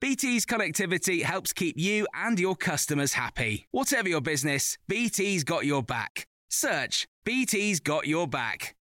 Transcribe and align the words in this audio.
BT's 0.00 0.44
connectivity 0.44 1.22
helps 1.22 1.52
keep 1.54 1.78
you 1.78 2.06
and 2.14 2.38
your 2.38 2.54
customers 2.54 3.14
happy. 3.14 3.66
Whatever 3.70 4.08
your 4.08 4.20
business, 4.20 4.76
BT's 4.88 5.42
got 5.44 5.64
your 5.64 5.82
back. 5.82 6.26
Search 6.50 7.08
BT's 7.24 7.80
got 7.80 8.06
your 8.06 8.26
back. 8.26 8.74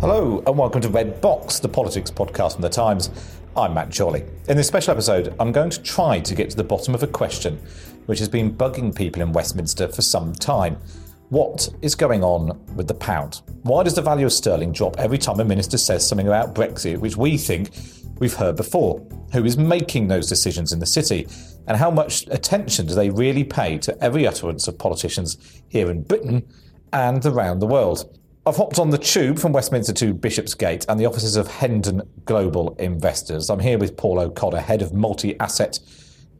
Hello, 0.00 0.42
and 0.46 0.58
welcome 0.58 0.82
to 0.82 0.90
Red 0.90 1.20
Box, 1.22 1.58
the 1.58 1.68
politics 1.68 2.10
podcast 2.10 2.52
from 2.54 2.62
The 2.62 2.68
Times. 2.68 3.10
I'm 3.56 3.72
Matt 3.72 3.96
Chorley. 3.96 4.24
In 4.48 4.56
this 4.58 4.68
special 4.68 4.92
episode, 4.92 5.34
I'm 5.40 5.52
going 5.52 5.70
to 5.70 5.82
try 5.82 6.20
to 6.20 6.34
get 6.34 6.50
to 6.50 6.56
the 6.56 6.64
bottom 6.64 6.94
of 6.94 7.02
a 7.02 7.06
question 7.06 7.58
which 8.04 8.18
has 8.18 8.28
been 8.28 8.54
bugging 8.54 8.94
people 8.94 9.22
in 9.22 9.32
Westminster 9.32 9.88
for 9.88 10.02
some 10.02 10.34
time. 10.34 10.76
What 11.30 11.68
is 11.82 11.94
going 11.94 12.22
on 12.22 12.60
with 12.76 12.86
the 12.86 12.94
pound? 12.94 13.40
Why 13.62 13.82
does 13.82 13.94
the 13.94 14.02
value 14.02 14.26
of 14.26 14.32
sterling 14.32 14.72
drop 14.72 14.98
every 14.98 15.18
time 15.18 15.40
a 15.40 15.44
minister 15.44 15.78
says 15.78 16.06
something 16.06 16.28
about 16.28 16.54
Brexit, 16.54 16.98
which 16.98 17.16
we 17.16 17.36
think 17.36 17.70
we've 18.18 18.34
heard 18.34 18.56
before. 18.56 19.06
Who 19.32 19.44
is 19.44 19.56
making 19.56 20.08
those 20.08 20.28
decisions 20.28 20.72
in 20.72 20.78
the 20.78 20.86
city? 20.86 21.26
And 21.66 21.76
how 21.76 21.90
much 21.90 22.26
attention 22.28 22.86
do 22.86 22.94
they 22.94 23.10
really 23.10 23.44
pay 23.44 23.78
to 23.78 24.02
every 24.02 24.26
utterance 24.26 24.68
of 24.68 24.78
politicians 24.78 25.62
here 25.68 25.90
in 25.90 26.02
Britain 26.02 26.46
and 26.92 27.24
around 27.24 27.58
the 27.58 27.66
world? 27.66 28.18
I've 28.46 28.56
hopped 28.56 28.78
on 28.78 28.90
the 28.90 28.98
tube 28.98 29.40
from 29.40 29.52
Westminster 29.52 29.92
to 29.94 30.14
Bishopsgate 30.14 30.86
and 30.88 31.00
the 31.00 31.06
offices 31.06 31.34
of 31.34 31.48
Henderson 31.48 32.02
Global 32.24 32.76
Investors. 32.78 33.50
I'm 33.50 33.58
here 33.58 33.76
with 33.76 33.96
Paul 33.96 34.20
O'Connor, 34.20 34.60
head 34.60 34.82
of 34.82 34.92
multi 34.92 35.38
asset 35.40 35.80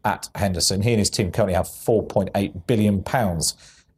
at 0.04 0.28
Henderson. 0.36 0.82
He 0.82 0.92
and 0.92 1.00
his 1.00 1.10
team 1.10 1.32
currently 1.32 1.54
have 1.54 1.66
£4.8 1.66 2.66
billion 2.68 3.02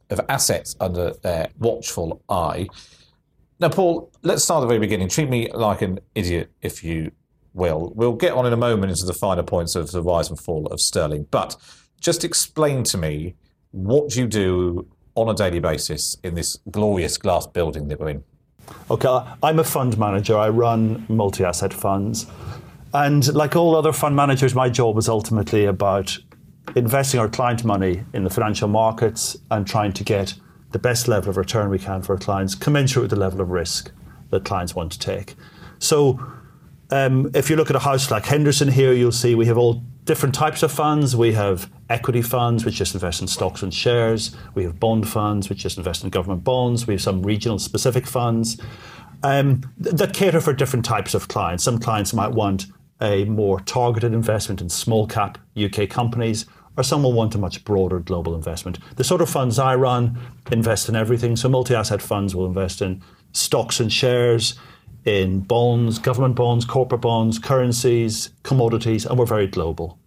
of 0.09 0.19
assets 0.27 0.75
under 0.79 1.13
their 1.21 1.49
watchful 1.59 2.23
eye. 2.27 2.67
Now, 3.59 3.69
Paul, 3.69 4.11
let's 4.23 4.43
start 4.43 4.59
at 4.59 4.61
the 4.61 4.67
very 4.67 4.79
beginning. 4.79 5.07
Treat 5.09 5.29
me 5.29 5.51
like 5.51 5.83
an 5.83 5.99
idiot 6.15 6.49
if 6.63 6.83
you 6.83 7.11
will. 7.53 7.91
We'll 7.95 8.13
get 8.13 8.33
on 8.33 8.45
in 8.45 8.53
a 8.53 8.57
moment 8.57 8.91
into 8.91 9.05
the 9.05 9.13
finer 9.13 9.43
points 9.43 9.75
of 9.75 9.91
the 9.91 10.01
rise 10.01 10.29
and 10.29 10.39
fall 10.39 10.67
of 10.67 10.79
sterling. 10.79 11.27
But 11.31 11.55
just 11.99 12.23
explain 12.23 12.83
to 12.85 12.97
me 12.97 13.35
what 13.71 14.15
you 14.15 14.27
do 14.27 14.87
on 15.15 15.29
a 15.29 15.33
daily 15.33 15.59
basis 15.59 16.15
in 16.23 16.35
this 16.35 16.57
glorious 16.71 17.17
glass 17.17 17.45
building 17.45 17.87
that 17.89 17.99
we're 17.99 18.09
in. 18.09 18.23
Okay, 18.89 19.19
I'm 19.43 19.59
a 19.59 19.63
fund 19.63 19.97
manager. 19.97 20.37
I 20.37 20.49
run 20.49 21.05
multi 21.09 21.43
asset 21.43 21.73
funds. 21.73 22.27
And 22.93 23.31
like 23.33 23.55
all 23.55 23.75
other 23.75 23.93
fund 23.93 24.15
managers, 24.15 24.55
my 24.55 24.69
job 24.69 24.97
is 24.97 25.09
ultimately 25.09 25.65
about 25.65 26.17
investing 26.75 27.19
our 27.19 27.29
client 27.29 27.63
money 27.63 28.03
in 28.13 28.23
the 28.23 28.29
financial 28.29 28.67
markets 28.67 29.37
and 29.51 29.67
trying 29.67 29.93
to 29.93 30.03
get 30.03 30.35
the 30.71 30.79
best 30.79 31.07
level 31.07 31.29
of 31.29 31.37
return 31.37 31.69
we 31.69 31.79
can 31.79 32.01
for 32.01 32.13
our 32.13 32.19
clients, 32.19 32.55
commensurate 32.55 33.03
with 33.03 33.11
the 33.11 33.17
level 33.17 33.41
of 33.41 33.49
risk 33.49 33.91
that 34.29 34.45
clients 34.45 34.75
want 34.75 34.91
to 34.91 34.99
take. 34.99 35.35
So 35.79 36.19
um, 36.91 37.29
if 37.33 37.49
you 37.49 37.55
look 37.55 37.69
at 37.69 37.75
a 37.75 37.79
house 37.79 38.09
like 38.09 38.25
Henderson 38.25 38.67
here, 38.67 38.93
you'll 38.93 39.11
see 39.11 39.35
we 39.35 39.45
have 39.45 39.57
all 39.57 39.83
different 40.05 40.33
types 40.33 40.63
of 40.63 40.71
funds. 40.71 41.15
We 41.15 41.33
have 41.33 41.69
equity 41.89 42.21
funds, 42.21 42.65
which 42.65 42.75
just 42.75 42.95
invest 42.95 43.21
in 43.21 43.27
stocks 43.27 43.61
and 43.61 43.73
shares. 43.73 44.35
We 44.55 44.63
have 44.63 44.79
bond 44.79 45.07
funds, 45.07 45.49
which 45.49 45.59
just 45.59 45.77
invest 45.77 46.03
in 46.03 46.09
government 46.09 46.43
bonds. 46.43 46.87
We 46.87 46.95
have 46.95 47.01
some 47.01 47.21
regional 47.21 47.59
specific 47.59 48.07
funds 48.07 48.59
um, 49.21 49.61
that 49.77 50.13
cater 50.13 50.41
for 50.41 50.53
different 50.53 50.85
types 50.85 51.13
of 51.13 51.27
clients. 51.27 51.63
Some 51.63 51.77
clients 51.77 52.13
might 52.13 52.31
want 52.31 52.67
a 53.01 53.25
more 53.25 53.59
targeted 53.61 54.13
investment 54.13 54.61
in 54.61 54.69
small 54.69 55.07
cap 55.07 55.37
UK 55.61 55.89
companies, 55.89 56.45
or 56.75 56.83
some 56.83 57.03
will 57.03 57.13
want 57.13 57.35
a 57.35 57.37
much 57.37 57.63
broader 57.63 57.99
global 57.99 58.35
investment. 58.35 58.79
The 58.95 59.03
sort 59.03 59.21
of 59.21 59.29
funds 59.29 59.59
I 59.59 59.75
run 59.75 60.17
invest 60.51 60.89
in 60.89 60.95
everything. 60.95 61.35
So 61.35 61.49
multi 61.49 61.75
asset 61.75 62.01
funds 62.01 62.35
will 62.35 62.45
invest 62.45 62.81
in 62.81 63.03
stocks 63.31 63.79
and 63.79 63.91
shares 63.91 64.57
in 65.05 65.39
bonds, 65.41 65.99
government 65.99 66.35
bonds, 66.35 66.65
corporate 66.65 67.01
bonds, 67.01 67.39
currencies, 67.39 68.31
commodities, 68.43 69.05
and 69.05 69.17
we're 69.17 69.25
very 69.25 69.47
global. 69.47 69.97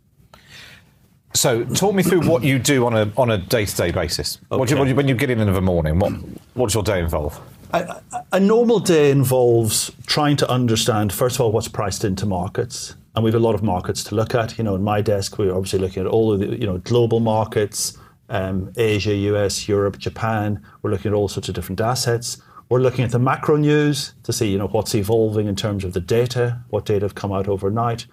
So, 1.34 1.64
talk 1.64 1.94
me 1.94 2.02
through 2.02 2.28
what 2.28 2.44
you 2.44 2.58
do 2.58 2.84
on 2.86 2.94
a 2.94 3.10
on 3.16 3.30
a 3.30 3.38
day 3.38 3.64
to 3.64 3.76
day 3.76 3.90
basis. 3.90 4.38
Okay. 4.50 4.58
What 4.58 4.68
do 4.68 4.74
you, 4.74 4.78
what 4.78 4.84
do 4.84 4.90
you, 4.90 4.96
when 4.96 5.08
you 5.08 5.14
get 5.14 5.30
in 5.30 5.40
in 5.40 5.52
the 5.52 5.60
morning, 5.62 5.98
what 5.98 6.12
what 6.54 6.66
does 6.66 6.74
your 6.74 6.82
day 6.82 7.00
involve? 7.00 7.40
A, 7.72 8.02
a, 8.32 8.38
normal 8.38 8.80
day 8.80 9.10
involves 9.10 9.90
trying 10.06 10.36
to 10.36 10.50
understand, 10.50 11.10
first 11.10 11.36
of 11.36 11.40
all, 11.40 11.52
what's 11.52 11.68
priced 11.68 12.04
into 12.04 12.26
markets, 12.26 12.96
and 13.14 13.24
we 13.24 13.30
have 13.30 13.40
a 13.40 13.42
lot 13.42 13.54
of 13.54 13.62
markets 13.62 14.04
to 14.04 14.14
look 14.14 14.34
at. 14.34 14.58
You 14.58 14.64
know, 14.64 14.74
in 14.74 14.82
my 14.82 15.00
desk, 15.00 15.38
we're 15.38 15.54
obviously 15.54 15.78
looking 15.78 16.02
at 16.02 16.06
all 16.06 16.34
of 16.34 16.40
the 16.40 16.48
you 16.48 16.66
know 16.66 16.78
global 16.78 17.20
markets, 17.20 17.96
um, 18.28 18.70
Asia, 18.76 19.14
US, 19.14 19.68
Europe, 19.68 19.98
Japan. 19.98 20.62
We're 20.82 20.90
looking 20.90 21.12
at 21.12 21.14
all 21.14 21.28
sorts 21.28 21.48
of 21.48 21.54
different 21.54 21.80
assets. 21.80 22.42
We're 22.72 22.80
looking 22.80 23.04
at 23.04 23.10
the 23.10 23.18
macro 23.18 23.56
news 23.56 24.14
to 24.22 24.32
see, 24.32 24.50
you 24.50 24.56
know, 24.56 24.66
what's 24.66 24.94
evolving 24.94 25.46
in 25.46 25.54
terms 25.54 25.84
of 25.84 25.92
the 25.92 26.00
data, 26.00 26.58
what 26.70 26.86
data 26.86 27.04
have 27.04 27.14
come 27.14 27.30
out 27.30 27.46
overnight. 27.46 28.06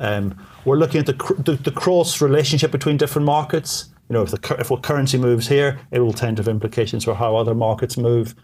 Um, 0.00 0.36
we're 0.64 0.78
looking 0.78 0.98
at 0.98 1.06
the, 1.06 1.12
the, 1.44 1.52
the, 1.52 1.70
cross 1.70 2.20
relationship 2.20 2.72
between 2.72 2.96
different 2.96 3.24
markets. 3.24 3.90
You 4.08 4.14
know, 4.14 4.22
if 4.22 4.32
the 4.32 4.56
if 4.58 4.68
what 4.68 4.82
currency 4.82 5.16
moves 5.16 5.46
here, 5.46 5.78
it 5.92 6.00
will 6.00 6.12
tend 6.12 6.38
to 6.38 6.40
have 6.42 6.48
implications 6.48 7.04
for 7.04 7.14
how 7.14 7.36
other 7.36 7.54
markets 7.54 7.96
move. 7.96 8.34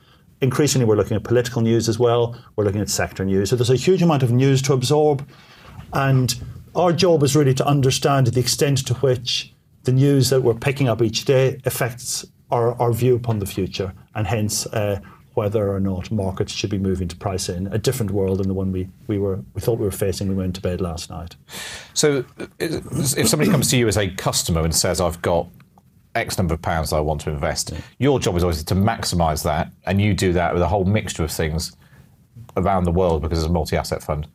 Increasingly, 0.41 0.87
we're 0.87 0.95
looking 0.95 1.17
at 1.17 1.25
political 1.25 1.61
news 1.63 1.89
as 1.89 1.99
well. 1.99 2.41
We're 2.55 2.63
looking 2.63 2.81
at 2.81 2.89
sector 2.89 3.25
news. 3.25 3.51
So 3.51 3.57
there's 3.57 3.69
a 3.69 3.75
huge 3.75 4.03
amount 4.03 4.23
of 4.23 4.31
news 4.31 4.63
to 4.63 4.73
absorb, 4.73 5.29
and 5.93 6.33
our 6.77 6.93
job 6.93 7.25
is 7.25 7.35
really 7.35 7.55
to 7.55 7.67
understand 7.67 8.29
the 8.29 8.39
extent 8.39 8.87
to 8.87 8.95
which 8.95 9.53
the 9.83 9.91
news 9.91 10.31
that 10.31 10.43
we're 10.43 10.55
picking 10.55 10.89
up 10.89 11.03
each 11.03 11.25
day 11.25 11.59
affects 11.65 12.25
our, 12.53 12.81
our 12.81 12.93
view 12.93 13.17
upon 13.17 13.41
the 13.41 13.47
future, 13.47 13.93
and 14.15 14.29
hence. 14.29 14.65
Uh, 14.67 15.01
whether 15.37 15.71
or 15.71 15.79
not 15.79 16.11
markets 16.11 16.51
should 16.51 16.71
be 16.71 16.79
moving 16.79 17.07
to 17.09 17.15
price 17.15 17.51
in 17.51 17.67
a 17.67 17.77
different 17.77 18.11
world 18.11 18.39
than 18.39 18.49
the 18.49 18.55
one 18.55 18.73
we, 18.73 18.89
we 19.07 19.19
were 19.19 19.39
we 19.53 19.61
thought 19.61 19.79
we 19.79 19.85
were 19.85 19.91
facing 19.91 20.29
when 20.29 20.37
we 20.37 20.43
went 20.43 20.55
to 20.55 20.63
bed 20.63 20.81
last 20.81 21.11
night. 21.11 21.37
So, 21.93 22.25
if 22.59 23.29
somebody 23.29 23.51
comes 23.51 23.69
to 23.71 23.77
you 23.77 23.87
as 23.87 23.99
a 23.99 24.09
customer 24.09 24.63
and 24.63 24.75
says, 24.75 25.01
"I've 25.01 25.21
got 25.21 25.47
X 26.15 26.39
number 26.39 26.55
of 26.55 26.63
pounds 26.63 26.93
I 26.93 27.01
want 27.01 27.21
to 27.23 27.31
invest," 27.31 27.71
yeah. 27.71 27.81
your 27.99 28.19
job 28.19 28.35
is 28.37 28.43
always 28.43 28.65
to 28.65 28.75
maximise 28.75 29.45
that, 29.45 29.71
and 29.85 30.01
you 30.01 30.15
do 30.15 30.33
that 30.33 30.55
with 30.55 30.63
a 30.63 30.69
whole 30.69 30.85
mixture 30.85 31.23
of 31.23 31.31
things. 31.31 31.77
around 32.57 32.85
the 32.85 32.93
world 32.93 33.21
because 33.23 33.39
it's 33.39 33.49
a 33.49 33.53
multi-asset 33.53 34.03
fund. 34.03 34.27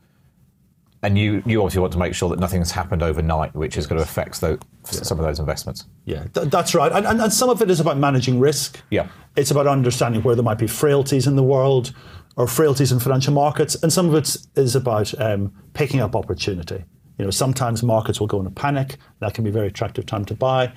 And 1.03 1.18
you, 1.18 1.42
you 1.45 1.59
obviously 1.62 1.81
want 1.81 1.94
to 1.94 2.00
make 2.00 2.13
sure 2.13 2.30
that 2.30 2.39
nothing's 2.39 2.71
happened 2.71 3.01
overnight, 3.01 3.56
which 3.56 3.75
is 3.75 3.88
going 3.88 3.98
to 3.98 4.03
affect 4.03 4.39
those, 4.39 4.59
some 4.83 5.19
of 5.19 5.25
those 5.25 5.39
investments. 5.39 5.86
Yeah, 6.06 6.25
th- 6.33 6.50
that's 6.50 6.75
right. 6.75 6.92
And, 6.92 7.07
and, 7.07 7.19
and 7.19 7.33
some 7.33 7.50
of 7.50 7.62
it 7.62 7.71
is 7.71 7.80
about 7.80 7.98
managing 7.98 8.39
risk. 8.39 8.80
Yeah. 8.92 9.07
It's 9.36 9.50
about 9.50 9.65
understanding 9.65 10.21
where 10.21 10.36
there 10.36 10.44
might 10.44 10.59
be 10.59 10.68
frailties 10.68 11.25
in 11.25 11.36
the 11.36 11.44
world 11.44 11.94
or 12.36 12.48
frailties 12.48 12.92
in 12.92 13.00
financial 13.00 13.33
markets. 13.33 13.75
And 13.81 13.92
some 13.92 14.07
of 14.09 14.15
it 14.15 14.38
is 14.56 14.75
about 14.75 15.19
um, 15.19 15.51
picking 15.74 16.01
up 16.01 16.15
opportunity. 16.15 16.83
You 17.18 17.25
know, 17.25 17.31
sometimes 17.31 17.83
markets 17.83 18.19
will 18.19 18.27
go 18.27 18.39
into 18.39 18.51
panic. 18.51 18.98
That 19.19 19.33
can 19.33 19.44
be 19.44 19.50
a 19.50 19.53
very 19.53 19.68
attractive 19.68 20.06
time 20.06 20.25
to 20.25 20.36
buy. 20.36 20.71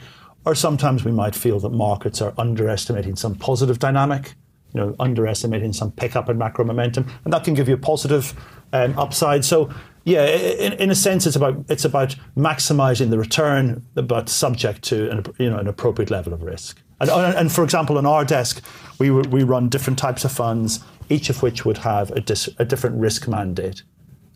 Or 0.46 0.54
sometimes 0.54 1.04
we 1.04 1.12
might 1.12 1.34
feel 1.34 1.58
that 1.60 1.70
markets 1.70 2.20
are 2.20 2.34
underestimating 2.36 3.16
some 3.16 3.34
positive 3.34 3.78
dynamic, 3.78 4.34
you 4.74 4.80
know, 4.80 4.96
underestimating 5.00 5.72
some 5.72 5.90
pickup 5.92 6.28
in 6.28 6.36
macro 6.36 6.64
momentum, 6.64 7.10
and 7.24 7.32
that 7.32 7.44
can 7.44 7.54
give 7.54 7.68
you 7.68 7.74
a 7.74 7.78
positive 7.78 8.34
um, 8.72 8.98
upside. 8.98 9.44
So, 9.44 9.70
yeah, 10.04 10.26
in, 10.26 10.74
in, 10.74 10.90
a 10.90 10.94
sense, 10.94 11.26
it's 11.26 11.36
about 11.36 11.64
it's 11.68 11.84
about 11.84 12.14
maximizing 12.36 13.08
the 13.08 13.18
return, 13.18 13.84
but 13.94 14.28
subject 14.28 14.82
to 14.84 15.10
an, 15.10 15.24
you 15.38 15.48
know 15.48 15.58
an 15.58 15.66
appropriate 15.66 16.10
level 16.10 16.34
of 16.34 16.42
risk. 16.42 16.80
And, 17.00 17.10
and 17.10 17.50
for 17.50 17.64
example, 17.64 17.96
on 17.96 18.04
our 18.04 18.24
desk, 18.24 18.62
we 18.98 19.10
we 19.10 19.42
run 19.44 19.70
different 19.70 19.98
types 19.98 20.24
of 20.24 20.30
funds, 20.30 20.84
each 21.08 21.30
of 21.30 21.42
which 21.42 21.64
would 21.64 21.78
have 21.78 22.10
a, 22.10 22.20
dis, 22.20 22.48
a 22.58 22.66
different 22.66 22.96
risk 22.96 23.26
mandate, 23.28 23.82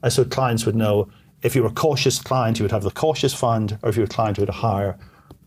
and 0.03 0.13
so 0.13 0.25
clients 0.25 0.65
would 0.65 0.77
know 0.77 1.11
if 1.43 1.55
you 1.55 1.63
were 1.63 1.69
a 1.69 1.73
cautious 1.73 2.19
client, 2.19 2.59
you 2.59 2.65
would 2.65 2.73
have 2.73 2.83
the 2.83 2.91
cautious 2.91 3.35
fund, 3.35 3.79
or 3.83 3.91
if 3.91 3.97
you 3.97 4.01
were 4.01 4.07
a 4.07 4.09
client 4.09 4.39
who 4.39 4.43
had 4.43 4.49
a 4.49 4.53
higher 4.53 4.99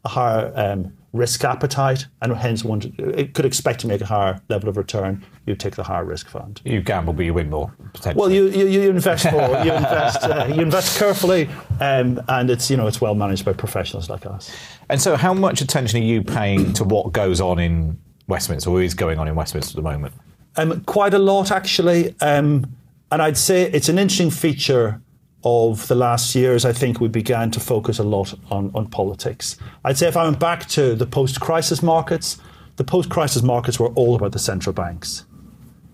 a 0.05 0.09
higher 0.09 0.53
um, 0.55 0.93
risk 1.13 1.43
appetite 1.43 2.05
and 2.21 2.33
hence 2.33 2.63
want 2.63 2.85
it 2.97 3.33
could 3.33 3.45
expect 3.45 3.81
to 3.81 3.87
make 3.87 4.01
a 4.01 4.05
higher 4.05 4.39
level 4.49 4.69
of 4.69 4.77
return, 4.77 5.25
you 5.45 5.55
take 5.55 5.75
the 5.75 5.83
higher 5.83 6.05
risk 6.05 6.29
fund. 6.29 6.61
You 6.63 6.81
gamble, 6.81 7.13
but 7.13 7.25
you 7.25 7.33
win 7.33 7.49
more 7.49 7.73
potentially. 7.93 8.19
Well, 8.19 8.31
you, 8.31 8.47
you, 8.47 8.67
you 8.67 8.89
invest 8.89 9.29
more. 9.31 9.49
you 9.63 9.71
invest 9.73 10.23
uh, 10.23 10.49
you 10.53 10.61
invest 10.61 10.97
carefully, 10.97 11.49
um, 11.79 12.21
and 12.29 12.49
it's 12.49 12.69
you 12.69 12.77
know 12.77 12.87
it's 12.87 13.01
well 13.01 13.15
managed 13.15 13.45
by 13.45 13.53
professionals 13.53 14.09
like 14.09 14.25
us. 14.25 14.55
And 14.89 15.01
so, 15.01 15.15
how 15.15 15.33
much 15.33 15.61
attention 15.61 16.01
are 16.01 16.05
you 16.05 16.23
paying 16.23 16.73
to 16.73 16.83
what 16.83 17.11
goes 17.11 17.41
on 17.41 17.59
in 17.59 17.99
Westminster, 18.27 18.69
or 18.69 18.81
is 18.81 18.93
going 18.93 19.19
on 19.19 19.27
in 19.27 19.35
Westminster 19.35 19.71
at 19.71 19.75
the 19.75 19.89
moment? 19.89 20.13
Um, 20.57 20.81
quite 20.81 21.13
a 21.13 21.19
lot, 21.19 21.51
actually, 21.51 22.15
um, 22.21 22.75
and 23.11 23.21
I'd 23.21 23.37
say 23.37 23.63
it's 23.63 23.89
an 23.89 23.97
interesting 23.97 24.31
feature 24.31 25.01
of 25.43 25.87
the 25.87 25.95
last 25.95 26.35
years, 26.35 26.65
I 26.65 26.73
think 26.73 26.99
we 26.99 27.07
began 27.07 27.49
to 27.51 27.59
focus 27.59 27.99
a 27.99 28.03
lot 28.03 28.33
on, 28.51 28.71
on 28.75 28.87
politics. 28.87 29.57
I'd 29.83 29.97
say 29.97 30.07
if 30.07 30.15
I 30.15 30.23
went 30.23 30.39
back 30.39 30.67
to 30.69 30.95
the 30.95 31.07
post 31.07 31.39
crisis 31.39 31.81
markets, 31.81 32.37
the 32.75 32.83
post 32.83 33.09
crisis 33.09 33.41
markets 33.41 33.79
were 33.79 33.89
all 33.89 34.15
about 34.15 34.33
the 34.33 34.39
central 34.39 34.73
banks. 34.73 35.25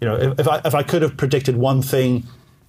You 0.01 0.07
know, 0.07 0.15
if, 0.15 0.39
if, 0.39 0.47
I, 0.47 0.61
if 0.65 0.75
I 0.75 0.83
could 0.83 1.01
have 1.01 1.17
predicted 1.17 1.57
one 1.57 1.81
thing 1.81 2.23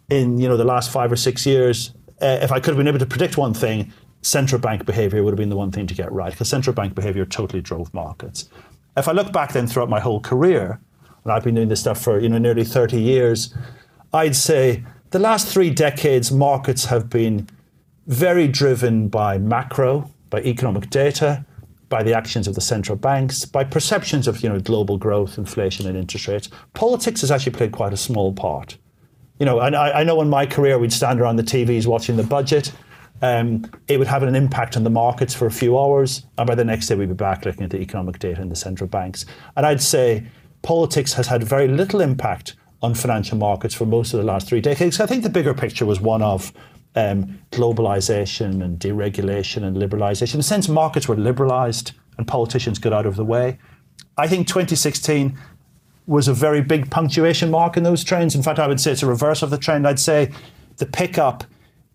in 0.08 0.38
you 0.38 0.48
know 0.48 0.56
the 0.56 0.64
last 0.64 0.90
five 0.90 1.12
or 1.12 1.16
six 1.16 1.44
years, 1.44 1.92
uh, 2.22 2.38
if 2.40 2.52
I 2.52 2.60
could 2.60 2.68
have 2.68 2.76
been 2.76 2.88
able 2.88 2.98
to 3.00 3.06
predict 3.06 3.36
one 3.36 3.54
thing, 3.54 3.92
central 4.22 4.60
bank 4.60 4.86
behavior 4.86 5.22
would 5.22 5.32
have 5.32 5.38
been 5.38 5.50
the 5.50 5.56
one 5.56 5.70
thing 5.70 5.86
to 5.86 5.94
get 5.94 6.10
right 6.12 6.30
because 6.30 6.48
central 6.48 6.74
bank 6.74 6.94
behavior 6.94 7.24
totally 7.24 7.60
drove 7.60 7.92
markets. 7.92 8.48
If 8.96 9.08
I 9.08 9.12
look 9.12 9.32
back 9.32 9.52
then 9.52 9.66
throughout 9.66 9.88
my 9.88 10.00
whole 10.00 10.20
career, 10.20 10.80
and 11.24 11.32
I've 11.32 11.44
been 11.44 11.54
doing 11.54 11.68
this 11.68 11.80
stuff 11.80 12.00
for 12.02 12.18
you 12.18 12.28
know 12.28 12.38
nearly 12.38 12.64
30 12.64 13.00
years, 13.00 13.54
I'd 14.12 14.36
say 14.36 14.84
the 15.10 15.18
last 15.18 15.46
three 15.46 15.70
decades, 15.70 16.30
markets 16.30 16.86
have 16.86 17.08
been 17.08 17.48
very 18.06 18.48
driven 18.48 19.08
by 19.08 19.38
macro, 19.38 20.10
by 20.30 20.40
economic 20.40 20.90
data, 20.90 21.44
by 21.88 22.02
the 22.02 22.14
actions 22.14 22.46
of 22.46 22.54
the 22.54 22.60
central 22.60 22.96
banks, 22.96 23.44
by 23.44 23.64
perceptions 23.64 24.28
of 24.28 24.42
you 24.42 24.48
know 24.48 24.60
global 24.60 24.98
growth, 24.98 25.38
inflation, 25.38 25.86
and 25.86 25.96
interest 25.96 26.28
rates. 26.28 26.50
Politics 26.74 27.22
has 27.22 27.30
actually 27.30 27.52
played 27.52 27.72
quite 27.72 27.92
a 27.92 27.96
small 27.96 28.32
part. 28.32 28.76
You 29.38 29.46
know, 29.46 29.60
and 29.60 29.76
I, 29.76 30.00
I 30.00 30.04
know 30.04 30.20
in 30.20 30.28
my 30.28 30.46
career 30.46 30.78
we'd 30.78 30.92
stand 30.92 31.20
around 31.20 31.36
the 31.36 31.42
TVs 31.42 31.86
watching 31.86 32.16
the 32.16 32.24
budget. 32.24 32.72
Um, 33.20 33.68
it 33.88 33.98
would 33.98 34.06
have 34.06 34.22
an 34.22 34.34
impact 34.34 34.76
on 34.76 34.84
the 34.84 34.90
markets 34.90 35.34
for 35.34 35.46
a 35.46 35.50
few 35.50 35.78
hours, 35.78 36.26
and 36.36 36.46
by 36.46 36.54
the 36.54 36.64
next 36.64 36.86
day 36.88 36.94
we'd 36.94 37.08
be 37.08 37.14
back 37.14 37.44
looking 37.44 37.64
at 37.64 37.70
the 37.70 37.80
economic 37.80 38.18
data 38.18 38.40
in 38.40 38.48
the 38.48 38.56
central 38.56 38.88
banks. 38.88 39.26
And 39.56 39.64
I'd 39.64 39.82
say 39.82 40.26
politics 40.62 41.14
has 41.14 41.26
had 41.26 41.42
very 41.42 41.68
little 41.68 42.00
impact 42.00 42.54
on 42.82 42.94
financial 42.94 43.36
markets 43.36 43.74
for 43.74 43.86
most 43.86 44.14
of 44.14 44.18
the 44.18 44.26
last 44.26 44.48
three 44.48 44.60
decades. 44.60 45.00
I 45.00 45.06
think 45.06 45.22
the 45.22 45.30
bigger 45.30 45.54
picture 45.54 45.84
was 45.84 46.00
one 46.00 46.22
of 46.22 46.52
um, 46.94 47.38
globalization 47.50 48.62
and 48.62 48.78
deregulation 48.78 49.64
and 49.64 49.76
liberalization. 49.76 50.42
Sense, 50.42 50.68
markets 50.68 51.08
were 51.08 51.16
liberalized 51.16 51.92
and 52.16 52.26
politicians 52.26 52.78
got 52.78 52.92
out 52.92 53.06
of 53.06 53.16
the 53.16 53.24
way. 53.24 53.58
I 54.16 54.26
think 54.28 54.48
2016 54.48 55.38
was 56.06 56.26
a 56.26 56.32
very 56.32 56.62
big 56.62 56.90
punctuation 56.90 57.50
mark 57.50 57.76
in 57.76 57.82
those 57.82 58.02
trends. 58.02 58.34
In 58.34 58.42
fact, 58.42 58.58
I 58.58 58.66
would 58.66 58.80
say 58.80 58.92
it's 58.92 59.02
a 59.02 59.06
reverse 59.06 59.42
of 59.42 59.50
the 59.50 59.58
trend. 59.58 59.86
I'd 59.86 60.00
say 60.00 60.32
the 60.78 60.86
pickup 60.86 61.44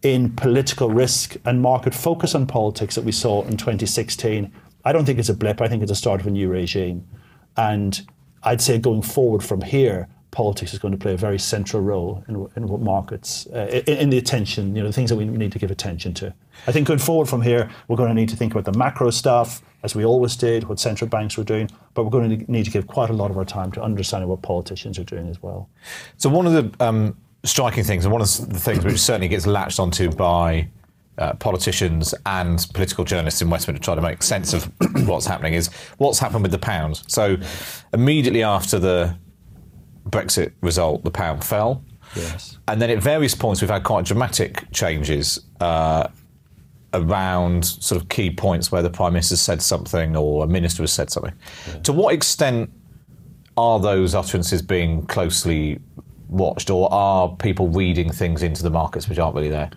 in 0.03 0.29
political 0.33 0.89
risk 0.89 1.37
and 1.45 1.61
market 1.61 1.93
focus 1.95 2.35
on 2.35 2.45
politics 2.45 2.95
that 2.95 3.03
we 3.03 3.11
saw 3.11 3.41
in 3.43 3.57
2016, 3.57 4.51
I 4.85 4.91
don't 4.91 5.05
think 5.05 5.17
it's 5.17 5.29
a 5.29 5.33
blip. 5.33 5.61
I 5.61 5.67
think 5.67 5.81
it's 5.81 5.91
a 5.91 5.95
start 5.95 6.21
of 6.21 6.27
a 6.27 6.31
new 6.31 6.49
regime. 6.49 7.07
And 7.55 8.05
I'd 8.43 8.61
say 8.61 8.77
going 8.77 9.01
forward 9.01 9.43
from 9.43 9.61
here, 9.61 10.09
politics 10.33 10.73
is 10.73 10.79
going 10.79 10.91
to 10.91 10.97
play 10.97 11.13
a 11.13 11.17
very 11.17 11.39
central 11.39 11.81
role 11.81 12.23
in, 12.27 12.35
in 12.57 12.67
what 12.67 12.81
markets, 12.81 13.47
uh, 13.53 13.81
in, 13.87 13.97
in, 13.97 14.09
the 14.09 14.17
attention, 14.17 14.75
you 14.75 14.81
know, 14.81 14.89
the 14.89 14.93
things 14.93 15.09
that 15.09 15.15
we 15.15 15.25
need 15.25 15.51
to 15.51 15.59
give 15.59 15.71
attention 15.71 16.13
to. 16.15 16.33
I 16.67 16.71
think 16.73 16.87
going 16.87 16.99
forward 16.99 17.29
from 17.29 17.41
here, 17.41 17.69
we're 17.87 17.95
going 17.95 18.09
to 18.09 18.15
need 18.15 18.29
to 18.29 18.35
think 18.35 18.53
about 18.53 18.65
the 18.65 18.77
macro 18.77 19.11
stuff, 19.11 19.61
as 19.83 19.95
we 19.95 20.03
always 20.03 20.35
did, 20.35 20.65
what 20.65 20.79
central 20.79 21.07
banks 21.07 21.37
were 21.37 21.43
doing, 21.43 21.69
but 21.93 22.03
we're 22.03 22.09
going 22.09 22.45
to 22.45 22.51
need 22.51 22.65
to 22.65 22.71
give 22.71 22.87
quite 22.87 23.09
a 23.09 23.13
lot 23.13 23.31
of 23.31 23.37
our 23.37 23.45
time 23.45 23.71
to 23.73 23.81
understanding 23.81 24.27
what 24.27 24.41
politicians 24.41 24.99
are 24.99 25.03
doing 25.03 25.29
as 25.29 25.41
well. 25.41 25.69
So 26.17 26.29
one 26.29 26.47
of 26.47 26.53
the 26.53 26.85
um, 26.85 27.15
striking 27.43 27.83
things, 27.83 28.03
and 28.03 28.11
one 28.11 28.21
of 28.21 28.27
the 28.49 28.59
things 28.59 28.83
which 28.83 28.99
certainly 28.99 29.27
gets 29.27 29.45
latched 29.45 29.79
onto 29.79 30.09
by 30.09 30.67
uh, 31.19 31.33
politicians 31.33 32.15
and 32.25 32.65
political 32.73 33.05
journalists 33.05 33.41
in 33.41 33.49
Westminster 33.49 33.83
try 33.83 33.93
to 33.93 34.01
make 34.01 34.23
sense 34.23 34.53
of 34.53 34.71
what's 35.07 35.27
happening 35.27 35.53
is 35.53 35.67
what's 35.97 36.17
happened 36.17 36.41
with 36.41 36.51
the 36.51 36.57
pound. 36.57 37.03
So 37.07 37.37
immediately 37.93 38.41
after 38.41 38.79
the 38.79 39.15
Brexit 40.09 40.53
result, 40.61 41.03
the 41.03 41.11
pound 41.11 41.43
fell. 41.43 41.83
Yes. 42.15 42.57
And 42.67 42.81
then 42.81 42.89
at 42.89 42.99
various 42.99 43.35
points, 43.35 43.61
we've 43.61 43.69
had 43.69 43.83
quite 43.83 44.05
dramatic 44.05 44.71
changes 44.71 45.39
uh, 45.59 46.07
around 46.93 47.65
sort 47.65 48.01
of 48.01 48.09
key 48.09 48.29
points 48.29 48.71
where 48.71 48.81
the 48.81 48.89
Prime 48.89 49.13
Minister 49.13 49.35
said 49.35 49.61
something 49.61 50.15
or 50.15 50.43
a 50.43 50.47
minister 50.47 50.83
has 50.83 50.93
said 50.93 51.09
something. 51.09 51.33
Yeah. 51.67 51.79
To 51.79 51.93
what 51.93 52.13
extent 52.13 52.71
are 53.57 53.79
those 53.79 54.15
utterances 54.15 54.61
being 54.61 55.05
closely 55.07 55.79
watched, 56.29 56.69
or 56.69 56.91
are 56.91 57.35
people 57.35 57.69
reading 57.69 58.11
things 58.11 58.43
into 58.43 58.63
the 58.63 58.69
markets 58.69 59.07
which 59.07 59.19
aren't 59.19 59.35
really 59.35 59.49
there? 59.49 59.71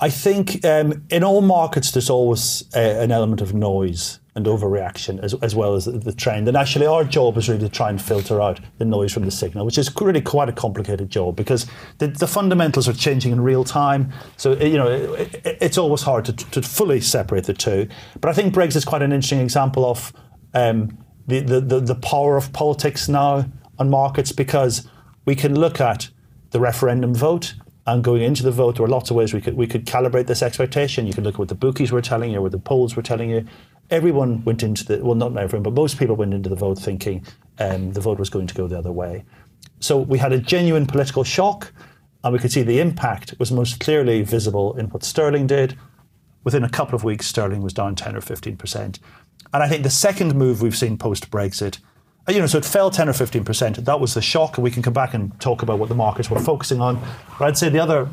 I 0.00 0.10
think 0.10 0.64
um, 0.64 1.04
in 1.10 1.24
all 1.24 1.40
markets, 1.40 1.90
there's 1.90 2.10
always 2.10 2.64
uh, 2.74 2.78
an 2.78 3.10
element 3.10 3.40
of 3.40 3.52
noise 3.52 4.20
and 4.38 4.46
overreaction 4.46 5.18
as, 5.20 5.34
as 5.42 5.56
well 5.56 5.74
as 5.74 5.84
the, 5.84 6.12
trend. 6.12 6.46
And 6.46 6.56
actually, 6.56 6.86
our 6.86 7.02
job 7.02 7.36
is 7.36 7.48
really 7.48 7.60
to 7.60 7.68
try 7.68 7.90
and 7.90 8.00
filter 8.00 8.40
out 8.40 8.60
the 8.78 8.84
noise 8.84 9.12
from 9.12 9.24
the 9.24 9.32
signal, 9.32 9.66
which 9.66 9.76
is 9.76 9.90
really 10.00 10.20
quite 10.20 10.48
a 10.48 10.52
complicated 10.52 11.10
job 11.10 11.34
because 11.34 11.66
the, 11.98 12.06
the 12.06 12.28
fundamentals 12.28 12.88
are 12.88 12.92
changing 12.92 13.32
in 13.32 13.40
real 13.40 13.64
time. 13.64 14.12
So, 14.36 14.52
you 14.54 14.78
know, 14.78 14.88
it, 14.88 15.34
it, 15.44 15.58
it's 15.60 15.76
always 15.76 16.02
hard 16.02 16.24
to, 16.26 16.32
to 16.32 16.62
fully 16.62 17.00
separate 17.00 17.44
the 17.44 17.52
two. 17.52 17.88
But 18.20 18.30
I 18.30 18.32
think 18.32 18.54
Brexit 18.54 18.76
is 18.76 18.84
quite 18.84 19.02
an 19.02 19.12
interesting 19.12 19.40
example 19.40 19.84
of 19.84 20.12
um, 20.54 20.96
the, 21.26 21.40
the, 21.40 21.60
the, 21.60 21.80
the 21.80 21.94
power 21.96 22.36
of 22.36 22.52
politics 22.52 23.08
now 23.08 23.44
on 23.78 23.90
markets 23.90 24.30
because 24.30 24.88
we 25.24 25.34
can 25.34 25.58
look 25.58 25.80
at 25.80 26.10
the 26.50 26.60
referendum 26.60 27.12
vote 27.12 27.54
and 27.88 28.04
going 28.04 28.20
into 28.20 28.42
the 28.42 28.50
vote, 28.50 28.76
there 28.76 28.82
were 28.82 28.88
lots 28.90 29.08
of 29.08 29.16
ways 29.16 29.32
we 29.32 29.40
could 29.40 29.56
we 29.56 29.66
could 29.66 29.86
calibrate 29.86 30.26
this 30.26 30.42
expectation. 30.42 31.06
You 31.06 31.14
could 31.14 31.24
look 31.24 31.36
at 31.36 31.38
what 31.38 31.48
the 31.48 31.54
bookies 31.54 31.90
were 31.90 32.02
telling 32.02 32.30
you, 32.30 32.42
what 32.42 32.52
the 32.52 32.58
polls 32.58 32.94
were 32.94 33.02
telling 33.02 33.30
you. 33.30 33.46
Everyone 33.90 34.44
went 34.44 34.62
into 34.62 34.84
the 34.84 35.04
well, 35.04 35.14
not 35.14 35.36
everyone, 35.36 35.62
but 35.62 35.72
most 35.72 35.98
people 35.98 36.16
went 36.16 36.34
into 36.34 36.48
the 36.48 36.56
vote 36.56 36.78
thinking 36.78 37.24
um, 37.58 37.92
the 37.92 38.00
vote 38.00 38.18
was 38.18 38.30
going 38.30 38.46
to 38.46 38.54
go 38.54 38.66
the 38.66 38.78
other 38.78 38.92
way. 38.92 39.24
So 39.80 39.98
we 39.98 40.18
had 40.18 40.32
a 40.32 40.38
genuine 40.38 40.86
political 40.86 41.24
shock, 41.24 41.72
and 42.22 42.32
we 42.32 42.38
could 42.38 42.52
see 42.52 42.62
the 42.62 42.80
impact 42.80 43.34
was 43.38 43.50
most 43.50 43.80
clearly 43.80 44.22
visible 44.22 44.76
in 44.76 44.86
what 44.86 45.04
Sterling 45.04 45.46
did. 45.46 45.76
Within 46.44 46.64
a 46.64 46.68
couple 46.68 46.94
of 46.94 47.04
weeks, 47.04 47.26
Sterling 47.26 47.62
was 47.62 47.72
down 47.72 47.94
10 47.94 48.16
or 48.16 48.20
15 48.20 48.56
percent. 48.56 48.98
And 49.52 49.62
I 49.62 49.68
think 49.68 49.82
the 49.82 49.90
second 49.90 50.34
move 50.34 50.60
we've 50.60 50.76
seen 50.76 50.98
post 50.98 51.30
Brexit 51.30 51.78
uh, 52.28 52.32
you 52.32 52.40
know, 52.40 52.46
so 52.46 52.58
it 52.58 52.64
fell 52.64 52.90
10 52.90 53.08
or 53.08 53.12
15%. 53.12 53.84
That 53.84 54.00
was 54.00 54.14
the 54.14 54.20
shock, 54.20 54.58
and 54.58 54.64
we 54.64 54.70
can 54.70 54.82
come 54.82 54.92
back 54.92 55.14
and 55.14 55.38
talk 55.40 55.62
about 55.62 55.78
what 55.78 55.88
the 55.88 55.94
markets 55.94 56.30
were 56.30 56.38
focusing 56.38 56.80
on. 56.80 57.00
But 57.38 57.46
I'd 57.46 57.58
say 57.58 57.70
the 57.70 57.78
other, 57.78 58.08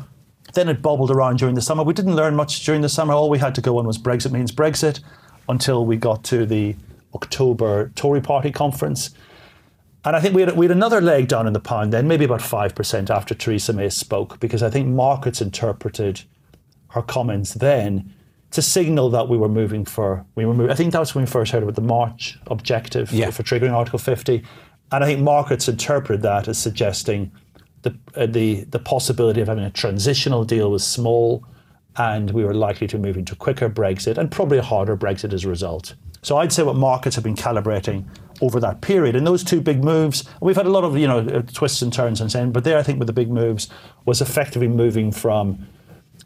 then 0.54 0.68
it 0.68 0.80
bobbled 0.80 1.10
around 1.10 1.38
during 1.38 1.54
the 1.54 1.60
summer. 1.60 1.82
We 1.82 1.92
didn't 1.92 2.16
learn 2.16 2.34
much 2.34 2.64
during 2.64 2.80
the 2.80 2.88
summer. 2.88 3.12
All 3.12 3.28
we 3.28 3.38
had 3.38 3.54
to 3.56 3.60
go 3.60 3.78
on 3.78 3.86
was 3.86 3.98
Brexit 3.98 4.32
means 4.32 4.52
Brexit 4.52 5.00
until 5.48 5.84
we 5.86 5.96
got 5.96 6.24
to 6.24 6.46
the 6.46 6.76
October 7.14 7.90
Tory 7.94 8.20
party 8.20 8.50
conference. 8.50 9.10
And 10.04 10.14
I 10.14 10.20
think 10.20 10.34
we 10.34 10.42
had, 10.42 10.56
we 10.56 10.66
had 10.66 10.76
another 10.76 11.00
leg 11.00 11.28
down 11.28 11.46
in 11.46 11.52
the 11.52 11.60
pound 11.60 11.92
then, 11.92 12.06
maybe 12.06 12.24
about 12.24 12.40
5% 12.40 13.10
after 13.10 13.34
Theresa 13.34 13.72
May 13.72 13.88
spoke, 13.88 14.38
because 14.38 14.62
I 14.62 14.70
think 14.70 14.86
markets 14.88 15.40
interpreted 15.40 16.22
her 16.90 17.02
comments 17.02 17.54
then 17.54 18.14
to 18.52 18.62
signal 18.62 19.10
that 19.10 19.28
we 19.28 19.36
were 19.36 19.48
moving 19.48 19.84
for 19.84 20.24
we 20.36 20.46
were 20.46 20.54
moving, 20.54 20.70
I 20.70 20.76
think 20.76 20.92
that 20.92 21.00
was 21.00 21.14
when 21.14 21.24
we 21.24 21.30
first 21.30 21.52
heard 21.52 21.62
about 21.62 21.74
the 21.74 21.80
March 21.80 22.38
objective 22.46 23.12
yeah. 23.12 23.26
for, 23.26 23.42
for 23.42 23.42
triggering 23.42 23.72
Article 23.72 23.98
50, 23.98 24.44
and 24.92 25.04
I 25.04 25.06
think 25.06 25.20
markets 25.20 25.68
interpreted 25.68 26.22
that 26.22 26.46
as 26.48 26.58
suggesting 26.58 27.32
the, 27.82 27.96
uh, 28.14 28.26
the, 28.26 28.64
the 28.64 28.78
possibility 28.78 29.40
of 29.40 29.48
having 29.48 29.64
a 29.64 29.70
transitional 29.70 30.44
deal 30.44 30.70
was 30.70 30.86
small, 30.86 31.44
and 31.98 32.30
we 32.30 32.44
were 32.44 32.54
likely 32.54 32.86
to 32.88 32.98
move 32.98 33.16
into 33.16 33.34
quicker 33.34 33.68
Brexit 33.68 34.18
and 34.18 34.30
probably 34.30 34.58
a 34.58 34.62
harder 34.62 34.96
Brexit 34.96 35.32
as 35.32 35.44
a 35.44 35.48
result. 35.48 35.94
So 36.22 36.36
I'd 36.38 36.52
say 36.52 36.62
what 36.62 36.76
markets 36.76 37.14
have 37.16 37.24
been 37.24 37.36
calibrating 37.36 38.04
over 38.40 38.60
that 38.60 38.80
period. 38.80 39.16
And 39.16 39.26
those 39.26 39.44
two 39.44 39.60
big 39.60 39.82
moves, 39.82 40.28
we've 40.40 40.56
had 40.56 40.66
a 40.66 40.70
lot 40.70 40.84
of 40.84 40.96
you 40.98 41.06
know 41.06 41.18
uh, 41.18 41.42
twists 41.42 41.82
and 41.82 41.92
turns 41.92 42.20
and 42.20 42.30
saying, 42.30 42.52
but 42.52 42.64
there 42.64 42.78
I 42.78 42.82
think 42.82 42.98
with 42.98 43.06
the 43.06 43.12
big 43.12 43.30
moves 43.30 43.68
was 44.04 44.20
effectively 44.20 44.68
moving 44.68 45.12
from 45.12 45.66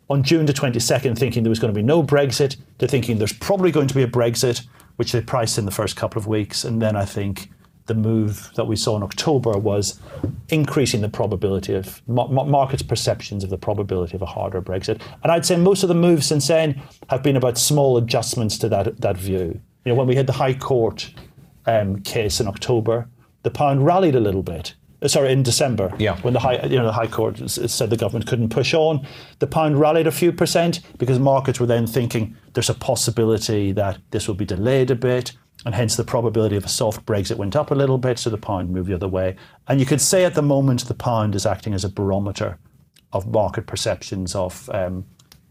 on 0.08 0.22
June 0.24 0.46
the 0.46 0.52
22nd 0.52 1.16
thinking 1.16 1.44
there 1.44 1.50
was 1.50 1.60
going 1.60 1.72
to 1.72 1.78
be 1.78 1.84
no 1.84 2.02
Brexit 2.02 2.56
to 2.78 2.88
thinking 2.88 3.18
there's 3.18 3.32
probably 3.32 3.70
going 3.70 3.86
to 3.86 3.94
be 3.94 4.02
a 4.02 4.08
Brexit, 4.08 4.66
which 4.96 5.12
they 5.12 5.20
priced 5.20 5.56
in 5.56 5.66
the 5.66 5.70
first 5.70 5.96
couple 5.96 6.18
of 6.18 6.26
weeks. 6.26 6.64
And 6.64 6.82
then 6.82 6.96
I 6.96 7.04
think 7.04 7.50
the 7.90 7.94
move 7.94 8.52
that 8.54 8.66
we 8.66 8.76
saw 8.76 8.97
in 8.97 9.02
October 9.02 9.59
was 9.59 10.00
increasing 10.49 11.00
the 11.00 11.09
probability 11.09 11.75
of 11.75 12.00
markets' 12.06 12.82
perceptions 12.85 13.42
of 13.42 13.50
the 13.50 13.59
probability 13.59 14.14
of 14.14 14.23
a 14.23 14.26
harder 14.26 14.62
Brexit. 14.62 15.02
And 15.25 15.32
I'd 15.32 15.44
say 15.44 15.56
most 15.56 15.82
of 15.82 15.88
the 15.88 15.97
moves 15.97 16.25
since 16.26 16.47
then 16.47 16.80
have 17.09 17.25
been 17.25 17.35
about 17.35 17.59
small 17.59 17.97
adjustments 17.97 18.59
to 18.59 18.68
that, 18.68 19.00
that 19.00 19.16
view. 19.16 19.61
You 19.85 19.92
know, 19.92 19.97
when 19.97 20.06
we 20.06 20.14
had 20.14 20.28
the 20.28 20.35
High 20.35 20.54
Court 20.54 21.12
um, 21.66 22.00
case 22.02 22.38
in 22.38 22.47
October, 22.47 23.09
the 23.42 23.50
pound 23.50 23.85
rallied 23.85 24.14
a 24.14 24.20
little 24.20 24.44
bit. 24.44 24.75
Uh, 25.02 25.09
sorry, 25.09 25.32
in 25.32 25.42
December, 25.42 25.92
yeah. 25.99 26.16
when 26.20 26.32
the 26.32 26.40
high, 26.40 26.62
you 26.66 26.76
know, 26.76 26.87
the 26.87 26.92
High 26.92 27.09
Court 27.09 27.50
said 27.50 27.90
the 27.90 27.97
government 27.97 28.28
couldn't 28.28 28.50
push 28.50 28.73
on, 28.73 29.04
the 29.40 29.49
pound 29.49 29.80
rallied 29.80 30.06
a 30.06 30.12
few 30.12 30.30
percent 30.30 30.80
because 30.97 31.18
markets 31.18 31.59
were 31.59 31.66
then 31.66 31.88
thinking 31.88 32.37
there's 32.52 32.70
a 32.70 32.75
possibility 32.75 33.73
that 33.73 33.99
this 34.12 34.28
will 34.28 34.37
be 34.37 34.44
delayed 34.44 34.92
a 34.92 34.94
bit 34.94 35.32
and 35.64 35.74
hence 35.74 35.96
the 35.96 36.04
probability 36.04 36.56
of 36.56 36.64
a 36.64 36.68
soft 36.68 37.04
Brexit 37.04 37.36
went 37.36 37.56
up 37.56 37.70
a 37.70 37.74
little 37.74 37.98
bit, 37.98 38.18
so 38.18 38.30
the 38.30 38.38
pound 38.38 38.70
moved 38.70 38.88
the 38.88 38.94
other 38.94 39.08
way. 39.08 39.36
And 39.68 39.78
you 39.78 39.86
could 39.86 40.00
say 40.00 40.24
at 40.24 40.34
the 40.34 40.42
moment 40.42 40.86
the 40.86 40.94
pound 40.94 41.34
is 41.34 41.46
acting 41.46 41.74
as 41.74 41.84
a 41.84 41.88
barometer 41.88 42.58
of 43.12 43.26
market 43.26 43.66
perceptions 43.66 44.34
of 44.34 44.70
um, 44.72 45.04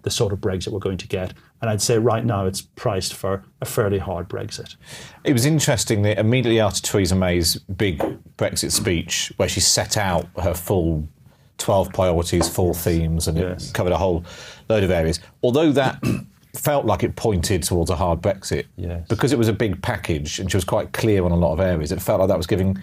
the 0.03 0.09
sort 0.09 0.33
of 0.33 0.39
Brexit 0.39 0.69
we're 0.69 0.79
going 0.79 0.97
to 0.97 1.07
get. 1.07 1.33
And 1.61 1.69
I'd 1.69 1.81
say 1.81 1.97
right 1.97 2.23
now 2.23 2.45
it's 2.45 2.61
priced 2.61 3.13
for 3.13 3.43
a 3.61 3.65
fairly 3.65 3.99
hard 3.99 4.29
Brexit. 4.29 4.75
It 5.23 5.33
was 5.33 5.45
interesting 5.45 6.03
that 6.03 6.17
immediately 6.17 6.59
after 6.59 6.81
Theresa 6.81 7.15
May's 7.15 7.57
big 7.57 7.99
Brexit 8.37 8.71
speech, 8.71 9.33
where 9.37 9.49
she 9.49 9.59
set 9.59 9.97
out 9.97 10.27
her 10.41 10.53
full 10.53 11.07
12 11.57 11.91
priorities, 11.91 12.47
full 12.47 12.73
themes, 12.73 13.27
and 13.27 13.37
yes. 13.37 13.69
it 13.69 13.73
covered 13.73 13.91
a 13.91 13.97
whole 13.97 14.23
load 14.69 14.83
of 14.83 14.91
areas, 14.91 15.19
although 15.43 15.71
that 15.73 16.01
felt 16.55 16.85
like 16.85 17.03
it 17.03 17.15
pointed 17.15 17.63
towards 17.63 17.89
a 17.89 17.95
hard 17.95 18.21
Brexit 18.21 18.65
yes. 18.75 19.07
because 19.07 19.31
it 19.31 19.37
was 19.37 19.47
a 19.47 19.53
big 19.53 19.81
package 19.81 20.39
and 20.39 20.49
she 20.49 20.57
was 20.57 20.63
quite 20.63 20.91
clear 20.93 21.23
on 21.23 21.31
a 21.31 21.35
lot 21.35 21.53
of 21.53 21.59
areas. 21.59 21.91
It 21.91 22.01
felt 22.01 22.19
like 22.19 22.29
that 22.29 22.37
was 22.37 22.47
giving 22.47 22.81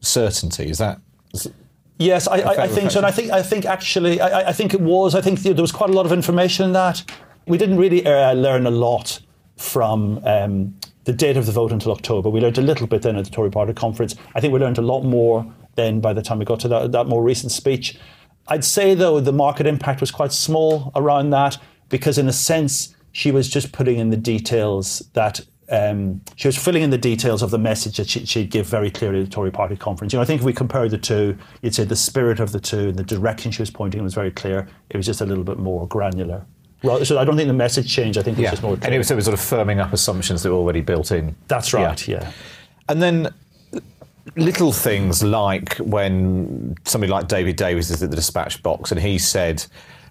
certainty. 0.00 0.70
Is 0.70 0.78
that? 0.78 1.00
Is 1.34 1.50
yes, 1.98 2.28
I, 2.28 2.38
I, 2.38 2.62
I 2.64 2.68
think 2.68 2.90
so. 2.90 2.98
And 2.98 3.06
I 3.06 3.10
think 3.10 3.30
I 3.30 3.42
think 3.42 3.64
actually 3.64 4.20
I, 4.20 4.50
I 4.50 4.52
think 4.52 4.74
it 4.74 4.80
was. 4.80 5.14
I 5.14 5.20
think 5.20 5.40
there 5.40 5.54
was 5.54 5.72
quite 5.72 5.90
a 5.90 5.92
lot 5.92 6.06
of 6.06 6.12
information 6.12 6.64
in 6.66 6.72
that. 6.72 7.04
We 7.46 7.58
didn't 7.58 7.78
really 7.78 8.06
uh, 8.06 8.32
learn 8.34 8.66
a 8.66 8.70
lot 8.70 9.20
from. 9.56 10.20
Um, 10.24 10.74
the 11.04 11.12
date 11.14 11.36
of 11.36 11.46
the 11.46 11.52
vote 11.52 11.72
until 11.72 11.92
October. 11.92 12.28
We 12.28 12.40
learned 12.40 12.58
a 12.58 12.62
little 12.62 12.86
bit 12.86 13.02
then 13.02 13.16
at 13.16 13.24
the 13.24 13.30
Tory 13.30 13.50
Party 13.50 13.72
conference. 13.72 14.14
I 14.34 14.40
think 14.40 14.52
we 14.52 14.60
learned 14.60 14.78
a 14.78 14.82
lot 14.82 15.02
more 15.02 15.50
then 15.74 16.00
by 16.00 16.12
the 16.12 16.22
time 16.22 16.38
we 16.38 16.44
got 16.44 16.60
to 16.60 16.68
that, 16.68 16.92
that 16.92 17.06
more 17.06 17.22
recent 17.22 17.52
speech. 17.52 17.98
I'd 18.48 18.64
say, 18.64 18.94
though, 18.94 19.20
the 19.20 19.32
market 19.32 19.66
impact 19.66 20.00
was 20.00 20.10
quite 20.10 20.32
small 20.32 20.92
around 20.94 21.30
that 21.30 21.58
because, 21.88 22.18
in 22.18 22.28
a 22.28 22.32
sense, 22.32 22.94
she 23.12 23.30
was 23.30 23.48
just 23.48 23.72
putting 23.72 23.98
in 23.98 24.10
the 24.10 24.16
details 24.16 25.00
that 25.14 25.40
um, 25.70 26.20
she 26.34 26.48
was 26.48 26.56
filling 26.56 26.82
in 26.82 26.90
the 26.90 26.98
details 26.98 27.42
of 27.42 27.50
the 27.50 27.58
message 27.58 27.96
that 27.96 28.08
she, 28.08 28.40
would 28.40 28.50
give 28.50 28.66
very 28.66 28.90
clearly 28.90 29.20
at 29.20 29.26
the 29.26 29.30
Tory 29.30 29.52
party 29.52 29.76
conference. 29.76 30.12
You 30.12 30.18
know, 30.18 30.22
I 30.22 30.26
think 30.26 30.40
if 30.40 30.44
we 30.44 30.52
compare 30.52 30.88
the 30.88 30.98
two, 30.98 31.38
you'd 31.62 31.74
say 31.74 31.84
the 31.84 31.96
spirit 31.96 32.40
of 32.40 32.52
the 32.52 32.60
two 32.60 32.88
and 32.88 32.96
the 32.96 33.04
direction 33.04 33.52
she 33.52 33.62
was 33.62 33.70
pointing 33.70 34.02
was 34.02 34.14
very 34.14 34.32
clear. 34.32 34.68
It 34.90 34.96
was 34.96 35.06
just 35.06 35.20
a 35.20 35.26
little 35.26 35.44
bit 35.44 35.58
more 35.58 35.86
granular. 35.86 36.44
Well, 36.82 37.04
so 37.04 37.18
I 37.18 37.24
don't 37.24 37.36
think 37.36 37.46
the 37.46 37.52
message 37.52 37.92
changed. 37.92 38.18
I 38.18 38.22
think 38.22 38.38
it 38.38 38.40
was 38.40 38.44
yeah. 38.44 38.50
just 38.50 38.62
more. 38.62 38.76
Clear. 38.76 38.86
And 38.86 38.94
it 38.94 38.98
was, 38.98 39.10
it 39.10 39.14
was, 39.14 39.26
sort 39.26 39.34
of 39.34 39.40
firming 39.40 39.80
up 39.80 39.92
assumptions 39.92 40.42
that 40.42 40.50
were 40.50 40.56
already 40.56 40.80
built 40.80 41.12
in. 41.12 41.36
That's 41.46 41.72
right. 41.72 42.08
Yeah. 42.08 42.22
yeah. 42.22 42.32
And 42.88 43.02
then 43.02 43.32
little 44.36 44.72
things 44.72 45.22
like 45.22 45.76
when 45.76 46.74
somebody 46.84 47.12
like 47.12 47.28
David 47.28 47.56
Davis 47.56 47.90
is 47.90 48.02
at 48.02 48.10
the 48.10 48.16
dispatch 48.16 48.62
box 48.62 48.90
and 48.90 49.00
he 49.00 49.18
said. 49.18 49.64